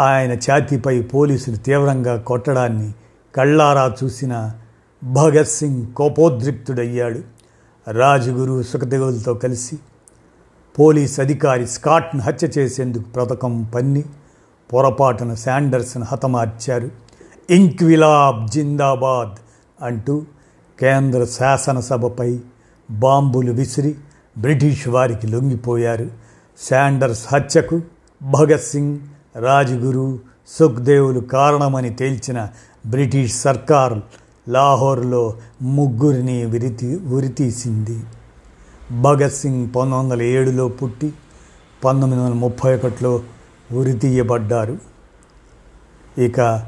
[0.00, 2.92] ఆయన ఛాతీపై పోలీసులు తీవ్రంగా కొట్టడాన్ని
[3.34, 4.52] కళ్ళారా చూసిన
[5.04, 7.20] భగత్ సింగ్ కోపోద్రిక్తుడయ్యాడు.
[7.90, 9.78] రాజగురు సుఖదేవులతో కలిసి
[10.78, 14.04] పోలీస్ అధికారి స్కాట్ను హత్య చేసేందుకు పథకం పన్ని
[14.72, 16.90] పొరపాటున శాండర్స్ను హతమార్చారు.
[17.50, 19.38] ఇంక్విలాబ్ జిందాబాద్
[19.84, 20.22] అంటూ
[20.80, 22.40] కేంద్ర శాసనసభపై
[22.90, 23.94] బాంబులు విసిరి
[24.38, 26.10] బ్రిటిష్ వారికి లొంగిపోయారు.
[26.70, 27.80] శాండర్స్ హత్యకు
[28.22, 28.98] భగత్ సింగ్
[29.36, 32.48] రాజ్గురు సుఖ్దేవులు కారణమని తేల్చిన
[32.86, 33.98] బ్రిటిష్ సర్కార్
[34.48, 38.00] లాహోర్లో ముగ్గురిని విరితి ఉరితీసింది.
[38.90, 41.12] భగత్ సింగ్ పంతొమ్మిది వందల ఏడులో పుట్టి
[41.84, 43.22] పంతొమ్మిది వందల ముప్పై ఒకటిలో
[43.72, 44.76] ఉరితీయబడ్డారు.
[46.18, 46.64] ఇక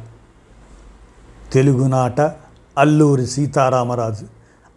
[1.53, 2.21] తెలుగునాట
[2.79, 4.27] అల్లూరి సీతారామరాజు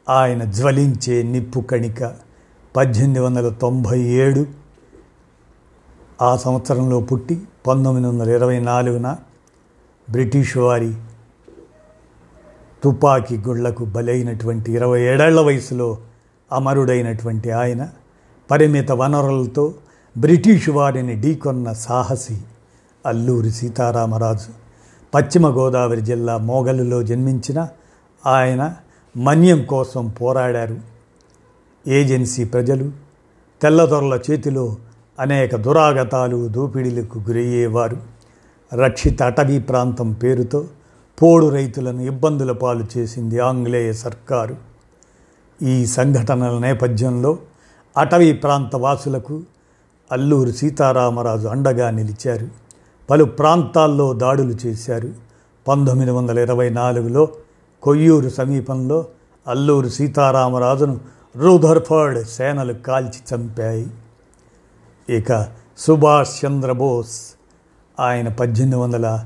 [0.10, 2.16] ఆయన జ్వలించే నిప్పు కణిక
[2.76, 4.46] పద్దెనిమిది వందల తొంభై ఏడు
[6.22, 9.18] ఆ సంవత్సరంలో పుట్టి పంతొమ్మిది వందల ఇరవై నాలుగున
[10.10, 10.94] బ్రిటిష్ వారి
[12.84, 15.98] తుపాకీ గుళ్ళకు బలైనటువంటి ఇరవై ఏడేళ్ళ వయసులో
[16.52, 17.90] అమరుడైనటువంటి ఆయన
[18.52, 19.74] పరిమిత వనరులతో
[20.18, 22.38] బ్రిటిష్ వారిని ఢీకొన్న సాహసి
[23.06, 24.62] అల్లూరి సీతారామరాజు
[25.14, 27.68] పశ్చిమ గోదావరి జిల్లా మోగలులో జన్మించిన
[28.26, 28.76] ఆయన
[29.18, 30.78] మన్యం కోసం పోరాడారు.
[31.88, 32.92] ఏజెన్సీ ప్రజలు
[33.62, 34.76] తెల్లదొరల చేతిలో
[35.20, 37.98] అనేక దురాగతాలు దోపిడీలకు గురయ్యేవారు.
[38.74, 40.66] రక్షిత అటవీ ప్రాంతం పేరుతో
[41.22, 44.71] పోడు రైతులను ఇబ్బందుల పాలు చేసింది ఆంగ్లేయ సర్కారు.
[45.64, 47.38] ఈ సంఘటనల నేపథ్యంలో
[47.98, 49.42] అటవీ ప్రాంత వాసులకు
[50.12, 52.48] అల్లూరు సీతారామరాజు అండగా నిలిచారు.
[53.10, 55.10] పలు ప్రాంతాల్లో దాడులు చేశారు.
[55.68, 57.30] పంతొమ్మిది వందల ఇరవై నాలుగులో
[57.84, 59.06] కొయ్యూరు సమీపంలో
[59.48, 61.00] అల్లూరు సీతారామరాజును
[61.36, 63.88] రూధర్ఫర్డ్ సేనలు కాల్చి చంపాయి.
[65.10, 65.48] ఇక
[65.78, 67.22] సుభాష్ చంద్రబోస్
[68.00, 69.26] ఆయన పద్దెనిమిది వందల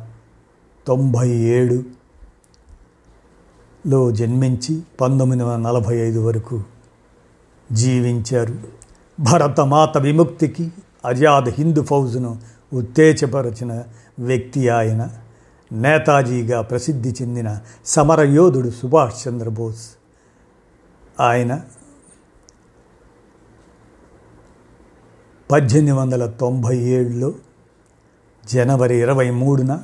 [0.87, 1.83] తొంభై ఏడు
[3.87, 6.63] లో జన్మించి పంతొమ్మిది వందల నలభై ఐదు వరకు
[7.71, 8.55] జీవించారు.
[9.19, 10.71] భరతమాత విముక్తికి
[11.05, 12.39] ఆజాద్ హిందూ ఫౌజ్ను
[12.73, 13.83] ఉత్తేజపరచిన
[14.19, 15.09] వ్యక్తి ఆయన.
[15.71, 19.89] నేతాజీగా ప్రసిద్ధి చెందిన సమరయోధుడు సుభాష్ చంద్రబోస్
[21.19, 21.61] ఆయన.
[25.51, 27.33] పద్దెనిమిది వందల తొంభై ఏడులో
[28.45, 29.81] జనవరి ఇరవై మూడున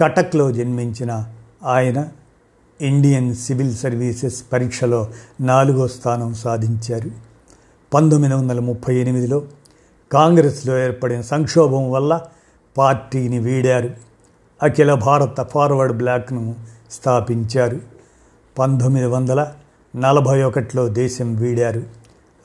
[0.00, 1.32] కటక్లో జన్మించిన
[1.64, 2.08] ఆయన.
[2.80, 5.08] ఇండియన్ సివిల్ సర్వీసెస్ పరీక్షలో
[5.40, 7.10] నాలుగో స్థానం సాధించారు.
[7.94, 9.42] పంతొమ్మిది వందల ముప్పై ఎనిమిదిలో
[10.12, 12.20] కాంగ్రెస్లో ఏర్పడిన సంక్షోభం వల్ల
[12.78, 13.90] పార్టీని వీడారు.
[14.62, 16.54] అఖిల భారత ఫార్వర్డ్ బ్లాక్ను
[16.90, 17.80] స్థాపించారు.
[18.58, 19.52] పంతొమ్మిది వందల
[19.96, 21.82] నలభై ఒకటిలో దేశం వీడారు.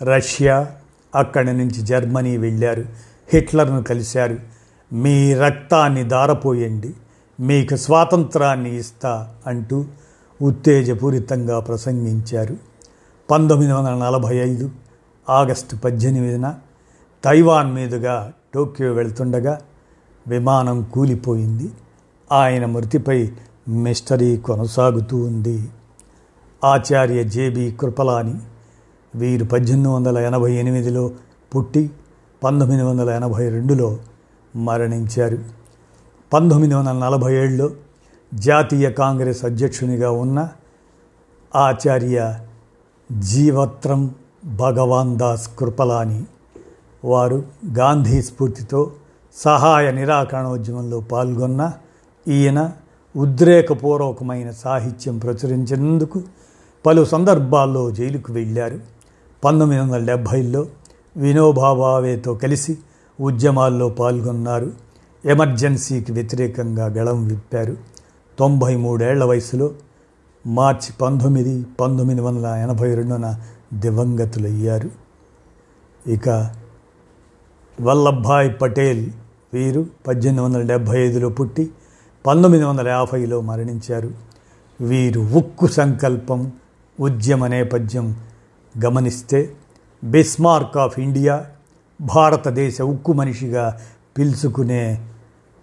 [0.03, 0.71] రష్యా
[1.15, 2.85] అక్కడి నుంచి జర్మనీ వెళ్ళారు.
[3.33, 4.37] హిట్లర్ను కలిశారు.
[4.93, 6.93] మీ రక్తాన్ని దారపోయండి
[7.39, 9.85] మీకు స్వాతంత్రాన్ని ఇస్తా అంటూ
[10.43, 12.57] ఉత్తేజపూరితంగా ప్రసంగించారు.
[13.31, 14.69] పంతొమ్మిది వందల నలభై ఐదు
[15.29, 16.55] ఆగస్టు పద్దెనిమిదిన
[17.23, 19.59] తైవాన్ మీదుగా టోక్యో వెళ్తుండగా
[20.27, 21.71] విమానం కూలిపోయింది.
[22.31, 23.31] ఆయన మృతిపై
[23.67, 25.69] మిస్టరీ కొనసాగుతూ ఉంది.
[26.63, 28.33] ఆచార్య జేబి కృపలాని
[29.15, 31.11] వీరు పద్దెనిమిది వందల ఎనభై ఎనిమిదిలో
[31.55, 31.89] పుట్టి
[32.43, 33.97] పంతొమ్మిది వందల ఎనభై రెండులో
[34.55, 35.37] మరణించారు.
[36.33, 37.69] పంతొమ్మిది వందల నలభై ఏడులో
[38.33, 40.49] జాతీయ కాంగ్రెస్ అధ్యక్షునిగా ఉన్న
[41.55, 42.39] ఆచార్య
[43.19, 44.15] జీవత్రం
[44.45, 46.23] భగవాన్ దాస్ కృపలాని
[47.05, 47.43] వారు
[47.77, 48.91] గాంధీ స్ఫూర్తితో
[49.35, 51.71] సహాయ నిరాకరణోద్యమంలో పాల్గొన్న
[52.27, 52.71] ఈయన
[53.15, 56.21] ఉద్రేకపూర్వకమైన సాహిత్యం ప్రచురించినందుకు
[56.85, 58.79] పలు సందర్భాల్లో జైలుకు వెళ్ళారు.
[59.43, 60.65] పంతొమ్మిది వందల డెబ్భైలో
[61.17, 62.77] వినోబాబావేతో కలిసి
[63.21, 64.71] ఉద్యమాల్లో పాల్గొన్నారు.
[65.25, 67.92] ఎమర్జెన్సీకి వ్యతిరేకంగా గళం విప్పారు.
[68.39, 69.71] తొంభై మూడేళ్ళ వయసులో
[70.47, 73.39] మార్చి పంతొమ్మిది పంతొమ్మిది వందల ఎనభై రెండున
[73.73, 74.89] దివంగతులయ్యారు.
[76.09, 76.51] ఇక
[77.81, 79.09] వల్లభాయ్ పటేల్
[79.53, 81.71] వీరు పద్దెనిమిది వందల డెబ్భై ఐదులో పుట్టి
[82.25, 84.11] పంతొమ్మిది వందల యాభైలో మరణించారు.
[84.81, 86.51] వీరు ఉక్కు సంకల్పం
[86.99, 88.15] ఉద్యమ నేపథ్యం
[88.85, 89.53] గమనిస్తే
[90.03, 91.45] బిస్మార్క్ ఆఫ్ ఇండియా
[92.01, 93.79] భారతదేశ ఉక్కు మనిషిగా
[94.17, 95.09] పిలుచుకునే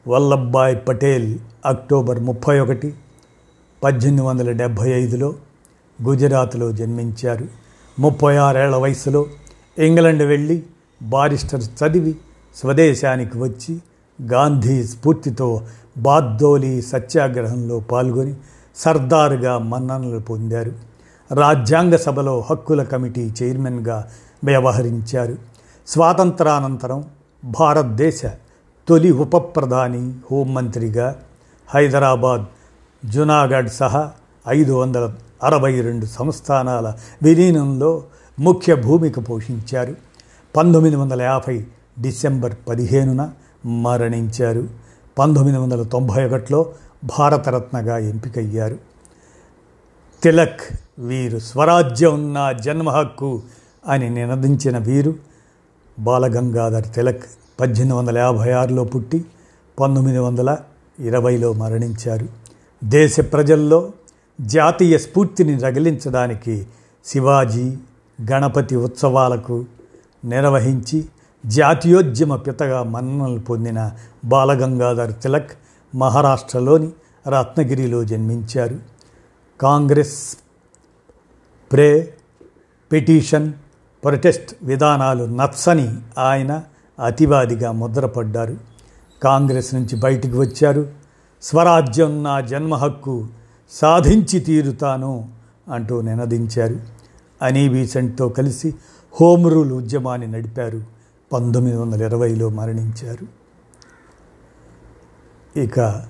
[0.09, 2.95] వల్లభాయ్ పటేల్ అక్టోబర్ ముప్పై ఒకటి
[3.85, 5.35] పద్దెనిమిది వందల డెబ్భై ఐదులో
[6.03, 7.47] గుజరాత్లో జన్మించారు.
[7.99, 9.27] ముప్పై ఆరేళ్ళ వయసులో
[9.79, 10.63] ఇంగ్లండ్ వెళ్ళి
[11.03, 12.17] బారిస్టర్ చదివి
[12.57, 13.79] స్వదేశానికి వచ్చి
[14.23, 15.63] గాంధీ స్ఫూర్తితో
[15.99, 18.35] బాద్దోలి సత్యాగ్రహంలో పాల్గొని
[18.77, 20.73] సర్దారుగా మన్ననలు పొందారు.
[21.35, 24.11] రాజ్యాంగ సభలో హక్కుల కమిటీ చైర్మన్గా
[24.45, 25.37] వ్యవహరించారు.
[25.87, 27.05] స్వాతంత్రానంతరం
[27.45, 28.23] భారతదేశ
[28.89, 31.23] తొలి ఉప ప్రధాని హోంమంత్రిగా
[31.69, 32.45] హైదరాబాద్
[33.07, 34.13] జునాగఢ్ సహా
[34.49, 38.05] ఐదు వందల అరవై రెండు సంస్థానాల విలీనంలో
[38.39, 39.97] ముఖ్య భూమిక పోషించారు.
[40.57, 41.67] పంతొమ్మిది వందల యాభై
[42.01, 43.31] డిసెంబర్ పదిహేనున
[43.67, 44.69] మరణించారు.
[45.19, 46.73] పంతొమ్మిది వందల తొంభై ఒకటిలో
[47.19, 48.79] భారతరత్నగా ఎంపికయ్యారు.
[50.23, 50.61] తిలక్
[50.99, 53.43] వీరు స్వరాజ్యం ఉన్న జన్మ హక్కు
[53.87, 55.15] అని నినదించిన వీరు
[55.99, 57.25] బాలగంగాధర్ తిలక్
[57.61, 59.25] పద్దెనిమిది వందల యాభై ఆరులో పుట్టి
[59.81, 60.57] పంతొమ్మిది వందల
[60.99, 62.29] ఇరవైలో మరణించారు.
[62.85, 63.93] దేశ ప్రజల్లో
[64.41, 66.67] జాతీయ స్ఫూర్తిని రగిలించడానికి
[67.05, 67.77] శివాజీ
[68.31, 69.65] గణపతి ఉత్సవాలకు
[70.25, 71.05] నిర్వహించి
[71.47, 73.93] జాతీయోద్యమ పితగా మన్ననలు పొందిన
[74.25, 75.51] బాలగంగాధర్ తిలక్
[75.95, 76.91] మహారాష్ట్రలోని
[77.29, 78.79] రత్నగిరిలో జన్మించారు.
[79.61, 80.37] కాంగ్రెస్
[81.73, 82.15] ప్రే
[82.93, 83.53] పిటిషన్
[84.05, 86.63] ప్రొటెస్ట్ విధానాలు నచ్చని ఆయన
[87.01, 88.57] అతివాదిగా ముద్రపడ్డారు.
[89.23, 90.93] కాంగ్రెస్ నుంచి బయటికి వచ్చారు.
[91.43, 93.27] స్వరాజ్యం నా జన్మ హక్కు
[93.71, 95.33] సాధించి తీరుతాను
[95.73, 96.77] అంటూ నినదించారు.
[97.43, 98.75] అనీ వీసెంట్తో కలిసి
[99.21, 100.83] హోమ్ రూల్ ఉద్యమాన్ని నడిపారు.
[101.33, 103.41] పంతొమ్మిది వందల ఇరవైలో మరణించారు.
[105.61, 106.07] ఇక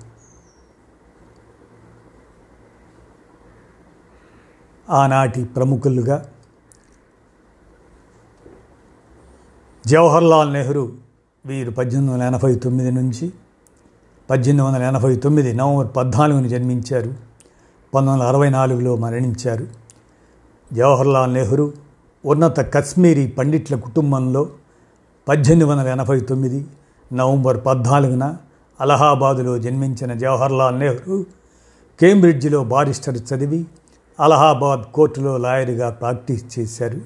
[4.89, 6.25] ఆనాటి ప్రముఖులుగా
[9.87, 10.89] జవహర్లాల్ నెహ్రూ
[11.45, 13.31] వీరు పద్దెనిమిది వందల ఎనభై తొమ్మిది నుంచి
[14.29, 17.13] పద్దెనిమిది వందల ఎనభై తొమ్మిది నవంబర్ పద్నాలుగుని జన్మించారు.
[17.93, 19.67] పంతొమ్మిది వందల అరవై నాలుగులో మరణించారు.
[20.73, 21.73] జవహర్లాల్ నెహ్రూ
[22.25, 24.49] ఉన్నత కశ్మీరీ పండిట్ల కుటుంబంలో
[25.27, 26.65] పద్దెనిమిది వందల ఎనభై తొమ్మిది
[27.13, 28.37] నవంబర్ పద్నాలుగున
[28.81, 31.25] అలహాబాదులో జన్మించిన జవహర్లాల్ నెహ్రూ
[31.99, 33.65] కేంబ్రిడ్జిలో బారిస్టర్ చదివి
[34.19, 37.01] అలహాబాద్ కోర్టులో లాయర్గా ప్రాక్టీస్ చేశారు.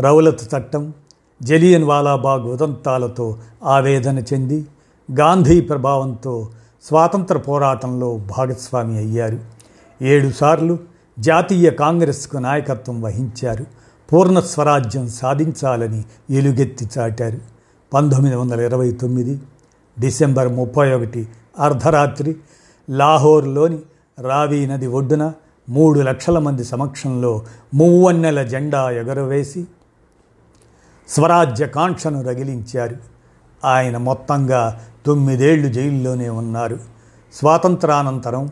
[0.00, 0.92] రౌలత్ చట్టం
[1.42, 4.66] జలియన్ వాలాబాగ్ ఉదంతాలతో ఆవేదన చెంది
[5.18, 6.48] గాంధీ ప్రభావంతో
[6.82, 9.38] స్వాతంత్ర పోరాటంలో భాగస్వామి అయ్యారు.
[10.02, 10.78] ఏడుసార్లు
[11.18, 13.66] జాతీయ కాంగ్రెస్కు నాయకత్వం వహించారు.
[14.12, 17.38] పూర్ణ స్వరాజ్యం సాధించాలని ఎలుగెత్తి చాటారు.
[17.94, 19.40] పంతొమ్మిది వందల ఇరవై తొమ్మిది
[20.00, 22.36] డిసెంబర్ ముప్పై ఒకటి అర్ధరాత్రి
[22.90, 23.78] లాహోర్లోని
[24.20, 25.32] రావి నది ఒడ్డున
[25.68, 27.42] మూడు లక్షల మంది సమక్షంలో
[27.74, 29.66] మువ్వన్నెల జెండా ఎగరవేసి
[31.10, 32.96] స్వరాజ్య కాంక్షను రగిలించారు.
[33.64, 36.78] ఆయన మొత్తంగా తొమ్మిదేళ్ళు జైల్లోనే ఉన్నారు.
[37.34, 38.50] స్వాతంత్రానంతరం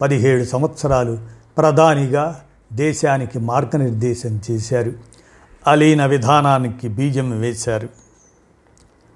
[0.00, 1.18] పదిహేడు సంవత్సరాలు
[1.58, 2.40] ప్రధానిగా
[2.72, 4.92] దేశానికి మార్గనిర్దేశం చేశారు.
[5.66, 7.88] అలీన విధానానికి బీజం వేశారు.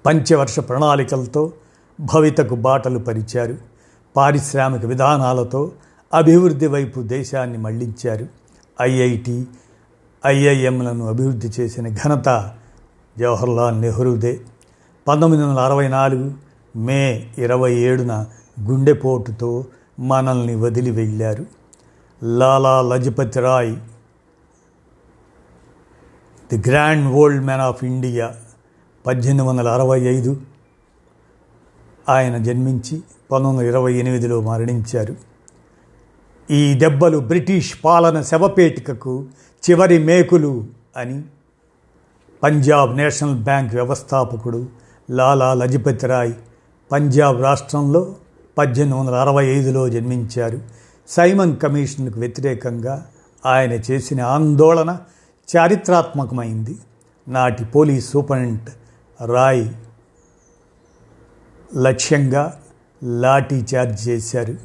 [0.05, 1.53] పంచవర్ష ప్రణాళికలతో
[1.99, 3.57] భవితకు బాటలు పరిచారు.
[4.15, 5.71] పారిశ్రామిక విధానాలతో
[6.13, 8.27] అభివృద్ధి వైపు దేశాన్ని మళ్ళించారు.
[8.81, 9.47] ఐఐటి
[10.25, 12.51] ఐఐఎంలను అభివృద్ధి చేసిన ఘనత
[13.19, 14.39] జవహర్లాల్ నెహ్రూదే
[15.07, 16.31] పంతొమ్మిది వందల అరవై నాలుగు
[16.75, 18.25] మే ఇరవై ఏడున
[18.61, 19.65] గుండెపోటుతో
[19.99, 21.45] మనల్ని వదిలి వెళ్ళారు.
[22.23, 23.75] Lala Lajpat Rai
[26.53, 28.35] the grand old man of India
[29.05, 30.37] పద్దెనిమిది వందల అరవై ఐదు
[32.09, 35.15] ఆయన జన్మించి పంతొమ్మిది వందల ఇరవై ఎనిమిదిలో మరణించారు.
[36.51, 39.25] ఈ దెబ్బలు బ్రిటిష్ పాలన శవపేటికకు
[39.69, 40.65] చివరి మేకులు
[40.97, 41.23] అని
[42.43, 44.65] పంజాబ్ నేషనల్ బ్యాంక్ వ్యవస్థాపకుడు
[45.11, 46.33] లాలా లజపతి రాయ్
[46.91, 48.15] పంజాబ్ రాష్ట్రంలో
[48.57, 50.59] పద్దెనిమిది వందల అరవై ఐదులో జన్మించారు.
[51.07, 53.05] సైమన్ కమిషన్కు వ్యతిరేకంగా
[53.45, 54.97] ఆయన చేసిన ఆందోళన
[55.57, 56.77] చారిత్రాత్మకమైంది.
[57.27, 58.69] నాటి పోలీస్ సూపరింట్
[59.25, 59.67] రాయ్
[61.77, 62.59] లక్ష్యంగా
[63.03, 64.55] లాఠీ చార్జ్ చేశారు.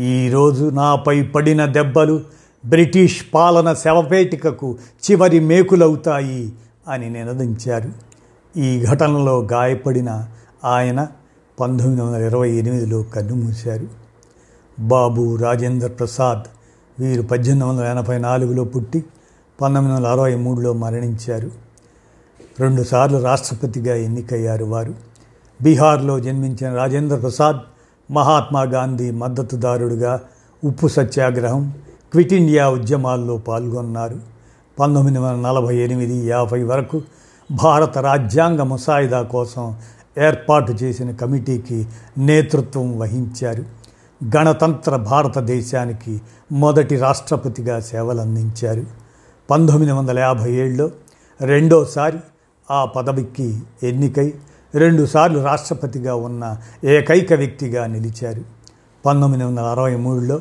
[0.00, 2.20] ఈరోజు నాపై పడిన దెబ్బలు
[2.66, 4.78] బ్రిటిష్ పాలన శవపేటికకు
[5.10, 6.52] చివరి మేకులవుతాయి.
[6.88, 7.90] అని నినదించారు.
[8.56, 10.26] ఈ ఘటనలో గాయపడిన
[10.64, 11.08] ఆయన
[11.60, 13.86] పంతొమ్మిది వందల ఇరవై ఎనిమిదిలో కన్నుమూశారు.
[14.80, 16.42] బాబు రాజేంద్ర ప్రసాద్
[17.00, 19.04] వీరు పద్దెనిమిది వందల ఎనభై నాలుగులో పుట్టి
[19.60, 21.50] పంతొమ్మిది వందల అరవై మూడులో మరణించారు.
[22.60, 24.94] రెండుసార్లు రాష్ట్రపతిగా ఎన్నికయ్యారు వారు.
[25.62, 27.56] బీహార్లో జన్మించిన రాజేంద్ర ప్రసాద్
[28.12, 30.20] మహాత్మా గాంధీ మద్దతుదారుడుగా
[30.64, 31.72] ఉప్పు సత్యాగ్రహం
[32.12, 34.37] క్విట్ ఇండియా ఉద్యమాల్లో పాల్గొన్నారు.
[34.78, 37.02] పంతొమ్మిది వందల నలభై ఎనిమిది యాభై వరకు
[37.52, 39.76] భారత రాజ్యాంగ ముసాయిదా కోసం
[40.18, 41.86] ఏర్పాటు చేసిన కమిటీకి
[42.18, 43.64] నేతృత్వం వహించారు.
[44.36, 46.20] గణతంత్ర భారతదేశానికి
[46.52, 48.84] మొదటి రాష్ట్రపతిగా సేవలందించారు.
[49.50, 50.90] పంతొమ్మిది వందల యాభై ఏడులో
[51.40, 52.18] రెండోసారి
[52.70, 54.34] ఆ పదవికి ఎన్నికై
[54.74, 58.42] రెండుసార్లు రాష్ట్రపతిగా ఉన్న ఏకైక వ్యక్తిగా నిలిచారు.
[59.06, 60.40] పంతొమ్మిది వందల అరవై మూడులో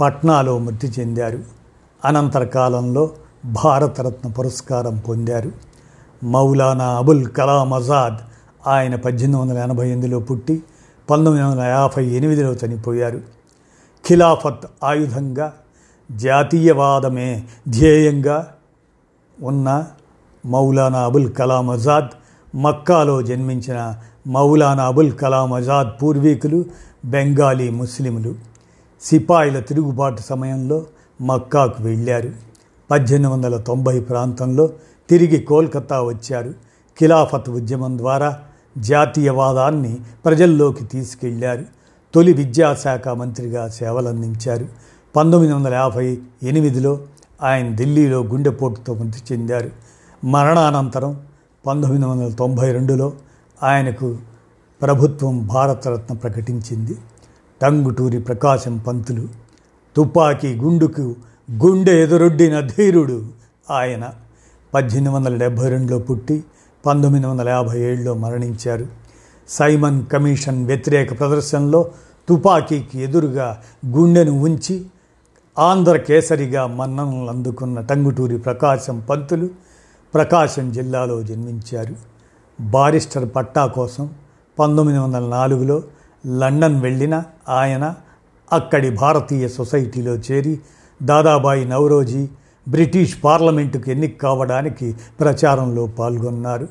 [0.00, 1.38] పట్నాలో మృతి చెందారు.
[2.04, 3.10] అనంతర కాలంలో
[3.44, 5.52] భారతరత్న పురస్కారం పొందారు.
[6.24, 8.16] మౌలానా అబుల్ కలాం ఆజాద్
[8.66, 10.62] ఆయన పద్దెనిమిది వందల ఎనభై ఎనిమిదిలో పుట్టి
[11.10, 13.20] పంతొమ్మిది వందల యాభై ఎనిమిదిలో చనిపోయారు.
[14.08, 15.52] ఖిలాఫత్ ఆయుధంగా
[16.12, 18.46] జాతీయవాదమే ధ్యేయంగా
[19.42, 19.86] ఉన్న
[20.46, 22.08] మౌలానా అబుల్ కలాం ఆజాద్
[22.56, 23.94] మక్కాలో జన్మించిన
[24.26, 26.64] మౌలానా అబుల్ కలాం ఆజాద్ పూర్వీకులు
[27.04, 28.34] బెంగాలీ ముస్లింలు
[29.02, 30.86] సిపాయిల తిరుగుబాటు సమయంలో
[31.20, 32.53] మక్కాకు వెళ్ళారు.
[32.90, 34.70] పద్దెనిమిది వందల తొంభై ప్రాంతంలో
[35.10, 36.50] తిరిగి కోల్కతా వచ్చారు.
[37.00, 38.38] ఖిలాఫత్ ఉద్యమం ద్వారా
[38.78, 41.64] జాతీయవాదాన్ని ప్రజల్లోకి తీసుకెళ్ళారు.
[42.14, 44.66] తొలి విద్యాశాఖ మంత్రిగా సేవలందించారు.
[45.16, 47.00] పంతొమ్మిది వందల యాభై ఎనిమిదిలో
[47.42, 49.70] ఆయన ఢిల్లీలో గుండెపోటుతో మృతి చెందారు.
[50.26, 51.20] మరణానంతరం
[51.66, 53.12] పంతొమ్మిది వందల తొంభై రెండులో
[53.62, 54.16] ఆయనకు
[54.82, 56.96] ప్రభుత్వం భారతరత్న ప్రకటించింది.
[57.62, 59.28] టంగుటూరి ప్రకాశం పంతులు
[59.96, 61.14] తుపాకీ గుండుకు
[61.50, 63.26] గుండె ఎదురొడ్డిన ధీరుడు
[63.70, 64.10] ఆయన
[64.74, 66.44] పద్దెనిమిది వందల డెబ్భై రెండులో పుట్టి
[66.86, 68.86] పంతొమ్మిది వందల యాభై ఏడులో మరణించారు.
[69.48, 71.90] సైమన్ కమిషన్ వ్యతిరేక ప్రదర్శనలో
[72.28, 74.84] తుపాకీకి ఎదురుగా గుండెను ఉంచి
[75.58, 79.50] ఆంధ్ర కేసరిగా మన్ననలు అందుకున్న టంగుటూరి ప్రకాశం పంతులు
[80.14, 81.94] ప్రకాశం జిల్లాలో జన్మించారు.
[82.60, 84.10] బారిస్టర్ పట్టా కోసం
[84.58, 85.82] పంతొమ్మిది వందల నాలుగులో
[86.26, 87.94] లండన్ వెళ్ళిన ఆయన
[88.52, 90.60] అక్కడి భారతీయ సొసైటీలో చేరి
[91.04, 92.28] దాదాబాయి నవరోజీ
[92.68, 96.68] బ్రిటిష్ పార్లమెంటుకు ఎన్నిక కావడానికి ప్రచారంలో పాల్గొన్నారు.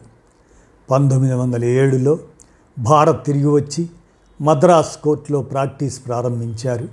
[0.91, 2.19] పంతొమ్మిది వందల ఏడులో
[2.80, 3.89] భారత్ తిరిగి వచ్చి
[4.41, 6.88] మద్రాస్ కోర్టులో ప్రాక్టీస్ ప్రారంభించారు.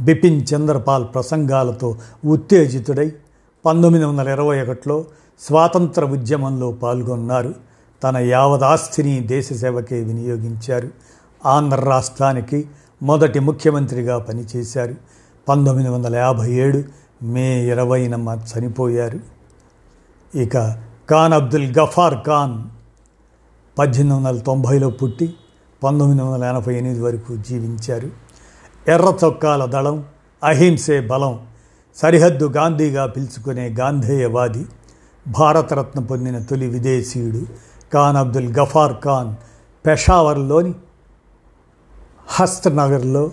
[0.00, 3.12] బిపిన్ చంద్రపాల్ ప్రసంగాలతో ఉత్తేజితుడై
[3.66, 5.04] పంతొమ్మిది వందల ఇరవై ఒకటిలో
[5.40, 7.54] స్వాతంత్ర ఉద్యమంలో పాల్గొన్నారు.
[8.02, 10.88] తన యావదాస్తిని దేశ సేవకే వినియోగించారు.
[11.46, 12.68] ఆంధ్ర రాష్ట్రానికి
[13.02, 14.94] మొదటి ముఖ్యమంత్రిగా పనిచేశారు.
[15.48, 16.84] పంతొమ్మిది వందల యాభై ఏడు
[17.22, 19.20] మే ఇరవైన చనిపోయారు.
[20.34, 20.56] ఇక
[21.10, 22.62] ఖాన్ అబ్దుల్ గఫార్ ఖాన్
[23.78, 25.34] పద్దెనిమిది వందల తొంభైలో పుట్టి
[25.84, 28.10] పంతొమ్మిది వందల ఎనభై ఎనిమిది వరకు జీవించారు.
[28.88, 30.04] ఎర్ర చొక్కాల దళం
[30.44, 31.46] అహింసే బలం
[31.96, 34.66] సరిహద్దు గాంధీగా పిలుచుకునే గాంధేయవాది
[35.28, 37.46] భారతరత్న పొందిన తొలి విదేశీయుడు
[37.92, 39.34] ఖాన్ అబ్దుల్ గఫార్ ఖాన్
[39.86, 40.74] పెషావర్లోని
[42.26, 43.30] హస్తనగర్లో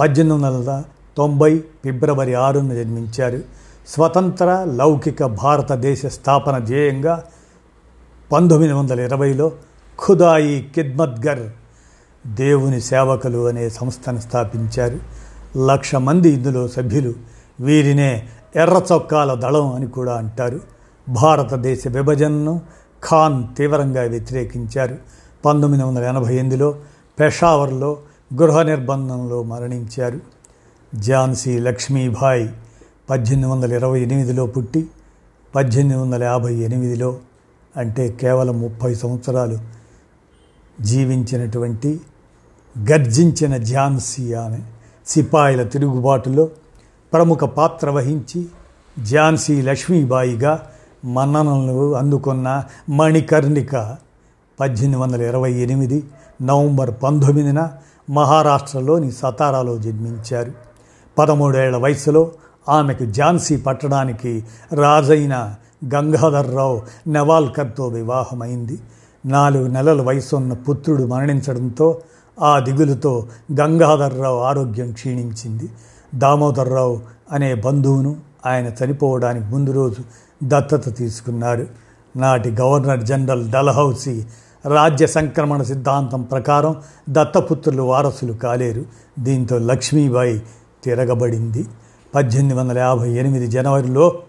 [0.00, 0.84] పద్దెనిమిది వందల
[1.20, 3.40] తొంభై ఫిబ్రవరి ఆరున జన్మించారు.
[3.88, 7.24] స్వతంత్ర లౌకిక భారతదేశ స్థాపన ధ్యేయంగా
[8.32, 9.52] పంతొమ్మిది వందల ఇరవైలో
[10.06, 11.40] ఖుదాయి కిద్మత్గర్
[12.26, 14.98] దేవుని సేవకులు అనే సంస్థను స్థాపించారు.
[15.66, 17.14] లక్ష మంది ఇందులో సభ్యులు
[17.60, 20.60] వీరినే ఎర్ర చొక్కాల దళం అని కూడా అంటారు.
[21.08, 22.60] భారతదేశ విభజనను
[23.10, 24.96] ఖాన్ తీవ్రంగా వ్యతిరేకించారు.
[25.44, 26.74] పంతొమ్మిది వందల ఎనభై ఎనిమిదిలో
[27.20, 27.98] పెషావర్లో
[28.42, 30.39] గృహ నిర్బంధంలో మరణించారు.
[30.92, 32.48] ఝాన్సీ లక్ష్మీభాయ్
[33.10, 34.88] పద్దెనిమిది వందల ఇరవై ఎనిమిదిలో పుట్టి
[35.54, 37.18] పద్దెనిమిది వందల యాభై ఎనిమిదిలో
[37.76, 39.58] అంటే కేవలం ముప్పై సంవత్సరాలు
[40.80, 42.00] జీవించినటువంటి
[42.78, 44.60] గర్జించిన ఝాన్సీ ఆమె
[45.06, 46.48] సిపాయిల తిరుగుబాటులో
[47.12, 48.46] ప్రముఖ పాత్ర వహించి
[49.04, 50.68] ఝాన్సీ లక్ష్మీబాయిగా
[51.04, 53.74] మన్ననలు అందుకున్న మణికర్ణిక
[54.60, 56.02] పద్దెనిమిది వందల ఇరవై ఎనిమిది
[56.42, 57.70] నవంబర్ పంతొమ్మిదిన
[58.10, 60.69] మహారాష్ట్రలోని సతారాలో జన్మించారు.
[61.20, 62.30] పదమూడేళ్ళ వయసులో
[62.68, 65.54] ఆమెకు ఝాన్సీ పట్టడానికి రాజైన
[65.94, 68.78] గంగాధర్రావు నెవాల్కర్తో వివాహమైంది.
[69.26, 72.00] నాలుగు నెలల వయసున్న పుత్రుడు మరణించడంతో
[72.42, 73.26] ఆ దిగులుతో
[73.60, 75.68] గంగాధర్రావు ఆరోగ్యం క్షీణించింది.
[76.14, 77.00] దామోదర్రావు
[77.32, 80.02] అనే బంధువును ఆయన చనిపోవడానికి ముందు రోజు
[80.42, 81.66] దత్తత తీసుకున్నారు
[82.16, 84.24] నాటి గవర్నర్ జనరల్ డల్హౌసీ
[84.74, 86.76] రాజ్య సంక్రమణ సిద్ధాంతం ప్రకారం
[87.10, 88.82] దత్తపుత్రులు వారసులు కాలేరు.
[89.18, 90.42] దీంతో లక్ష్మీబాయి
[90.84, 91.66] తిరగబడింది.
[92.14, 94.22] పద్దెనిమిది వందల యాభై ఎనిమిది జనవరిలో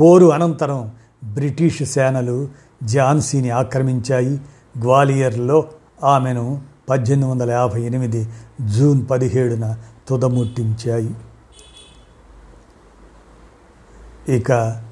[0.00, 0.92] పోరు అనంతరం
[1.24, 2.48] బ్రిటిష్ సేనలు
[2.84, 4.40] ఝాన్సీని ఆక్రమించాయి.
[4.78, 5.64] గ్వాలియర్లో
[6.04, 8.28] ఆమెను పద్దెనిమిది వందల యాభై ఎనిమిది
[8.66, 9.76] జూన్ పదిహేడున
[10.08, 11.14] తుదముట్టించాయి.
[14.28, 14.82] ఇక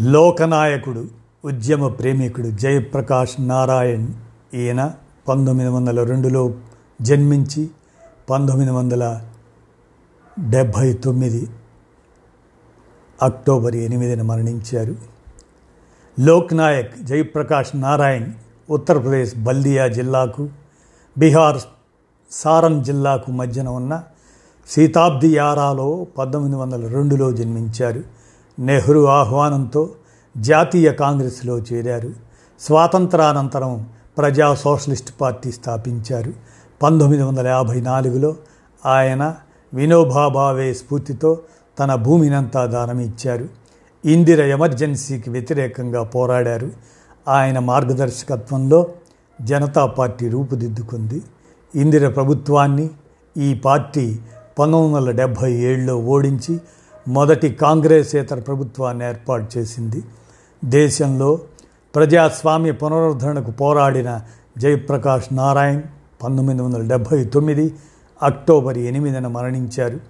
[0.00, 1.04] లోకనాయకుడు
[1.44, 4.08] ఉద్యమ ప్రేమికుడు జయప్రకాష్ నారాయణ్
[4.54, 4.92] ఈయన
[5.28, 6.54] పంతొమ్మిది వందల రెండులో
[7.02, 7.70] జన్మించి
[8.30, 9.24] పంతొమ్మిది వందల
[10.50, 11.50] డెబ్భై తొమ్మిది
[13.22, 14.96] అక్టోబర్ ఎనిమిదిన మరణించారు.
[16.20, 18.32] లోక్నాయక్ జయప్రకాష్ నారాయణ్
[18.70, 20.48] ఉత్తరప్రదేశ్ బల్దియా జిల్లాకు
[21.18, 21.58] బీహార్
[22.30, 24.02] సారన్ జిల్లాకు మధ్యన ఉన్న
[24.68, 28.02] శీతాబ్ది యారాలో పంతొమ్మిది వందల రెండులో జన్మించారు.
[28.58, 29.90] నెహ్రూ ఆహ్వానంతో
[30.36, 32.12] జాతీయ కాంగ్రెస్లో చేరారు.
[32.60, 33.88] స్వాతంత్రానంతరం
[34.18, 36.47] ప్రజా సోషలిస్ట్ పార్టీ స్థాపించారు.
[36.82, 38.36] పంతొమ్మిది వందల యాభై నాలుగులో
[38.86, 39.34] ఆయన
[39.74, 41.38] వినోబాభావే స్ఫూర్తితో
[41.78, 43.48] తన భూమినంతా దానం ఇచ్చారు
[44.04, 46.70] ఇందిర ఎమర్జెన్సీకి వ్యతిరేకంగా పోరాడారు.
[47.28, 48.86] ఆయన మార్గదర్శకత్వంలో
[49.42, 51.22] జనతా పార్టీ రూపుదిద్దుకుంది.
[51.74, 52.90] ఇందిర ప్రభుత్వాన్ని
[53.36, 54.18] ఈ పార్టీ
[54.58, 56.60] పంతొమ్మిది వందల డెబ్భై ఏడులో ఓడించి
[57.08, 60.02] మొదటి కాంగ్రెసేతర ప్రభుత్వాన్ని ఏర్పాటు చేసింది.
[60.64, 61.38] దేశంలో
[61.94, 64.20] ప్రజాస్వామ్య పునరుద్ధరణకు పోరాడిన
[64.58, 65.82] జయప్రకాష్ నారాయణ్
[66.22, 67.74] పంతొమ్మిది వందల డెబ్భై తొమ్మిది
[68.22, 70.00] అక్టోబర్ ఎనిమిదిన మరణించారు.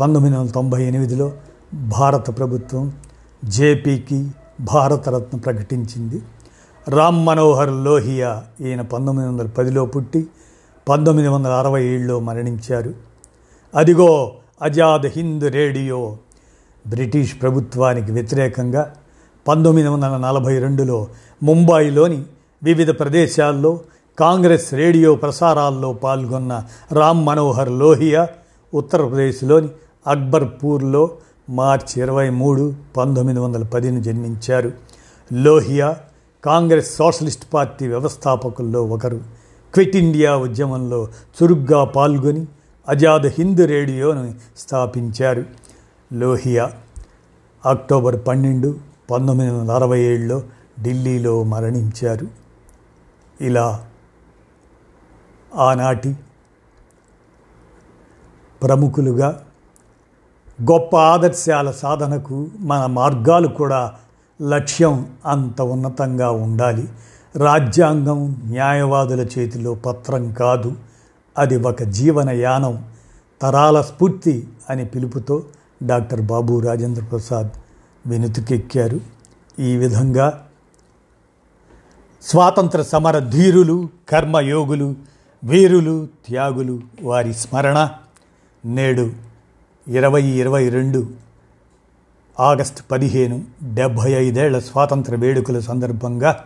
[0.00, 1.32] పంతొమ్మిది వందల తొంభై ఎనిమిదిలో
[1.74, 2.92] భారత ప్రభుత్వం
[3.44, 6.22] జేపీకి భారతరత్న ప్రకటించింది.
[6.88, 10.26] రామ్ మనోహర్ లోహియా ఈయన పంతొమ్మిది వందల పదిలో పుట్టి
[10.88, 12.94] పంతొమ్మిది వందల అరవై ఏడులో మరణించారు.
[13.74, 14.32] అదిగో
[14.62, 16.16] అజాద్ హింద్ రేడియో
[16.86, 18.94] బ్రిటిష్ ప్రభుత్వానికి వ్యతిరేకంగా
[19.48, 21.08] పంతొమ్మిది వందల నలభై రెండులో
[21.42, 22.22] ముంబాయిలోని
[22.62, 23.80] వివిధ ప్రదేశాల్లో
[24.18, 28.28] కాంగ్రెస్ రేడియో ప్రసారాల్లో పాల్గొన్న రామ్ మనోహర్ లోహియా
[28.74, 29.68] ఉత్తరప్రదేశ్లోని
[30.06, 31.10] అక్బర్పూర్లో
[31.50, 34.72] మార్చి ఇరవై మూడు పంతొమ్మిది వందల పదిని జన్మించారు.
[35.32, 35.96] లోహియా
[36.44, 39.20] కాంగ్రెస్ సోషలిస్ట్ పార్టీ వ్యవస్థాపకుల్లో ఒకరు.
[39.74, 41.08] క్విట్ ఇండియా ఉద్యమంలో
[41.42, 42.46] చురుగ్గా పాల్గొని
[42.88, 45.44] అజాద్ హింద్ రేడియోను స్థాపించారు.
[46.12, 46.72] లోహియా
[47.66, 48.76] అక్టోబర్ పన్నెండు
[49.10, 50.42] పంతొమ్మిది వందల అరవై ఏడులో
[50.82, 52.26] ఢిల్లీలో మరణించారు.
[53.40, 53.86] ఇలా
[55.56, 56.16] ఆనాటి
[58.62, 59.44] ప్రముఖులుగా
[60.62, 63.94] గొప్ప ఆదర్శాల సాధనకు మన మార్గాలు కూడా
[64.42, 66.88] లక్ష్యం అంత ఉన్నతంగా ఉండాలి.
[67.36, 70.72] రాజ్యాంగం న్యాయవాదుల చేతిలో పత్రం కాదు.
[71.38, 72.84] అది ఒక జీవన యానం
[73.42, 75.42] తరాల స్ఫూర్తి అని పిలుపుతో
[75.82, 77.48] డాక్టర్ బాబు రాజేంద్ర ప్రసాద్
[78.06, 79.00] వెనుతికెక్కారు.
[79.58, 80.46] ఈ విధంగా
[82.22, 85.11] స్వాతంత్ర సమర ధీరులు కర్మయోగులు
[85.44, 87.88] వీరులు త్యాగులు వారి స్మరణ
[88.64, 89.12] నేడు
[89.88, 91.06] ఇరవై ఇరవై రెండు
[92.40, 96.44] ఆగస్టు పదిహేను డెబ్భై ఐదేళ్ళ స్వాతంత్ర వేడుకల సందర్భంగా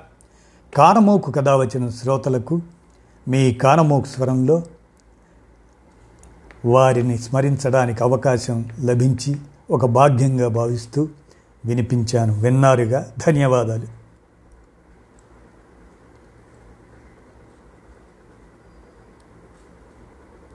[0.76, 2.60] కానమోకు కథ వచ్చిన శ్రోతలకు
[3.28, 4.62] మీ కానమోకు స్వరంలో
[6.64, 9.36] వారిని స్మరించడానికి అవకాశం లభించి
[9.70, 11.08] ఒక భాగ్యంగా భావిస్తూ
[11.66, 12.40] వినిపించాను.
[12.40, 14.05] విన్నారుగా ధన్యవాదాలు.